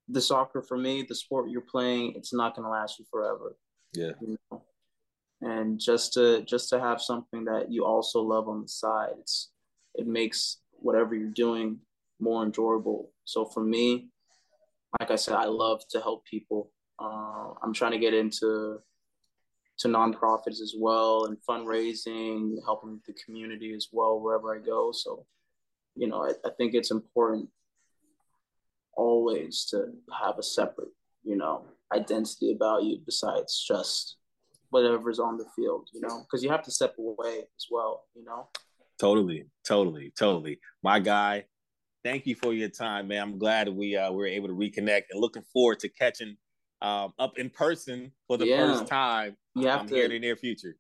the 0.08 0.22
soccer 0.22 0.62
for 0.62 0.78
me, 0.78 1.04
the 1.08 1.16
sport 1.16 1.50
you're 1.50 1.62
playing, 1.62 2.14
it's 2.16 2.34
not 2.34 2.56
going 2.56 2.66
to 2.66 2.72
last 2.72 3.00
you 3.00 3.06
forever. 3.12 3.58
Yeah. 3.94 4.12
You 4.22 4.38
know? 4.52 4.64
and 5.42 5.80
just 5.80 6.14
to 6.14 6.44
just 6.44 6.70
to 6.70 6.80
have 6.80 7.02
something 7.02 7.46
that 7.46 7.72
you 7.72 7.86
also 7.86 8.22
love 8.22 8.48
on 8.48 8.62
the 8.62 8.68
side 8.68 9.12
it's 9.20 9.52
it 9.96 10.08
makes 10.08 10.58
whatever 10.72 11.16
you're 11.16 11.30
doing 11.30 11.78
more 12.20 12.44
enjoyable 12.44 13.12
so 13.24 13.46
for 13.46 13.64
me 13.64 14.10
like 15.00 15.12
i 15.12 15.16
said 15.16 15.36
i 15.36 15.46
love 15.46 15.82
to 15.90 16.00
help 16.02 16.26
people 16.26 16.72
uh, 17.00 17.54
i'm 17.64 17.74
trying 17.74 17.92
to 17.92 18.00
get 18.00 18.14
into 18.14 18.80
to 19.80 19.88
nonprofits 19.88 20.62
as 20.62 20.76
well 20.78 21.26
and 21.26 21.38
fundraising 21.50 22.56
helping 22.66 23.00
the 23.08 23.14
community 23.26 23.74
as 23.74 23.88
well 23.92 24.20
wherever 24.20 24.56
i 24.56 24.60
go 24.60 24.92
so 24.92 25.26
you 25.96 26.08
know 26.08 26.24
i, 26.24 26.32
I 26.46 26.52
think 26.58 26.74
it's 26.74 26.92
important 26.92 27.50
always 28.96 29.66
to 29.72 29.86
have 30.22 30.38
a 30.38 30.44
separate 30.44 30.90
you 31.24 31.38
know 31.38 31.66
identity 31.94 32.52
about 32.52 32.84
you 32.84 33.00
besides 33.06 33.66
just 33.68 34.18
whatever's 34.70 35.20
on 35.20 35.38
the 35.38 35.46
field, 35.56 35.90
you 35.94 36.02
know, 36.02 36.22
because 36.22 36.44
you 36.44 36.50
have 36.50 36.64
to 36.64 36.72
step 36.72 36.96
away 36.98 37.40
as 37.40 37.66
well, 37.70 38.06
you 38.16 38.24
know. 38.24 38.48
Totally, 39.00 39.46
totally, 39.68 40.14
totally. 40.18 40.60
My 40.84 41.00
guy, 41.00 41.46
thank 42.04 42.26
you 42.26 42.36
for 42.36 42.54
your 42.54 42.70
time, 42.70 43.08
man. 43.08 43.22
I'm 43.22 43.38
glad 43.38 43.70
we 43.70 43.96
uh, 43.96 44.12
were 44.12 44.28
able 44.28 44.48
to 44.50 44.54
reconnect 44.54 45.04
and 45.12 45.20
looking 45.20 45.44
forward 45.54 45.80
to 45.80 45.90
catching 45.90 46.38
um, 46.82 47.14
up 47.20 47.38
in 47.38 47.50
person 47.50 48.12
for 48.28 48.38
the 48.38 48.48
yeah. 48.48 48.58
first 48.58 48.88
time 48.88 49.36
you 49.56 49.68
have 49.68 49.82
um, 49.82 49.88
to, 49.88 49.96
here 49.96 50.06
in 50.06 50.12
the 50.12 50.20
near 50.20 50.36
future. 50.36 50.76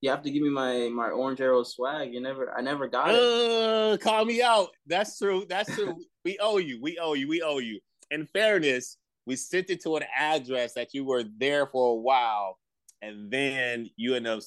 You 0.00 0.10
have 0.10 0.22
to 0.22 0.30
give 0.30 0.42
me 0.42 0.50
my 0.50 0.90
my 0.92 1.08
orange 1.10 1.40
arrow 1.40 1.62
swag. 1.62 2.12
You 2.12 2.20
never, 2.20 2.52
I 2.52 2.60
never 2.60 2.88
got 2.88 3.10
it. 3.10 3.14
Uh, 3.16 3.96
call 3.96 4.24
me 4.24 4.42
out. 4.42 4.68
That's 4.86 5.18
true. 5.18 5.46
That's 5.48 5.74
true. 5.74 5.96
we 6.24 6.38
owe 6.40 6.58
you. 6.58 6.80
We 6.82 6.98
owe 6.98 7.14
you. 7.14 7.28
We 7.28 7.42
owe 7.42 7.58
you. 7.58 7.80
In 8.10 8.26
fairness, 8.26 8.98
we 9.26 9.36
sent 9.36 9.70
it 9.70 9.82
to 9.84 9.96
an 9.96 10.04
address 10.16 10.74
that 10.74 10.92
you 10.92 11.04
were 11.04 11.24
there 11.38 11.66
for 11.66 11.92
a 11.92 11.96
while 11.96 12.58
and 13.04 13.30
then 13.30 13.88
you 13.96 14.14
end 14.14 14.26
up 14.26 14.40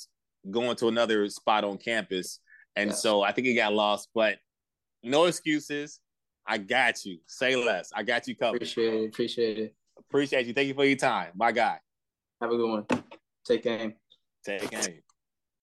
going 0.50 0.76
to 0.78 0.88
another 0.88 1.30
spot 1.30 1.64
on 1.64 1.78
campus. 1.78 2.40
And 2.76 2.90
yes. 2.90 3.02
so 3.02 3.22
I 3.22 3.32
think 3.32 3.48
it 3.48 3.54
got 3.54 3.74
lost, 3.74 4.10
but 4.14 4.38
no 5.04 5.26
excuses. 5.26 6.00
I 6.48 6.58
got 6.58 7.04
you. 7.06 7.20
Say 7.28 7.56
less. 7.56 7.92
I 7.94 8.04
got 8.04 8.28
you 8.28 8.36
covered. 8.36 8.58
Appreciate 8.58 8.94
it. 8.94 9.08
Appreciate 9.08 9.60
it. 9.60 9.76
Appreciate 10.10 10.46
you. 10.46 10.54
Thank 10.54 10.68
you 10.68 10.74
for 10.74 10.86
your 10.86 10.98
time. 10.98 11.32
My 11.36 11.52
guy. 11.52 11.80
Have 12.42 12.52
a 12.52 12.58
good 12.58 12.70
one. 12.70 12.86
Take 13.46 13.64
game. 13.64 13.96
Take 14.44 14.70
game. 14.70 15.02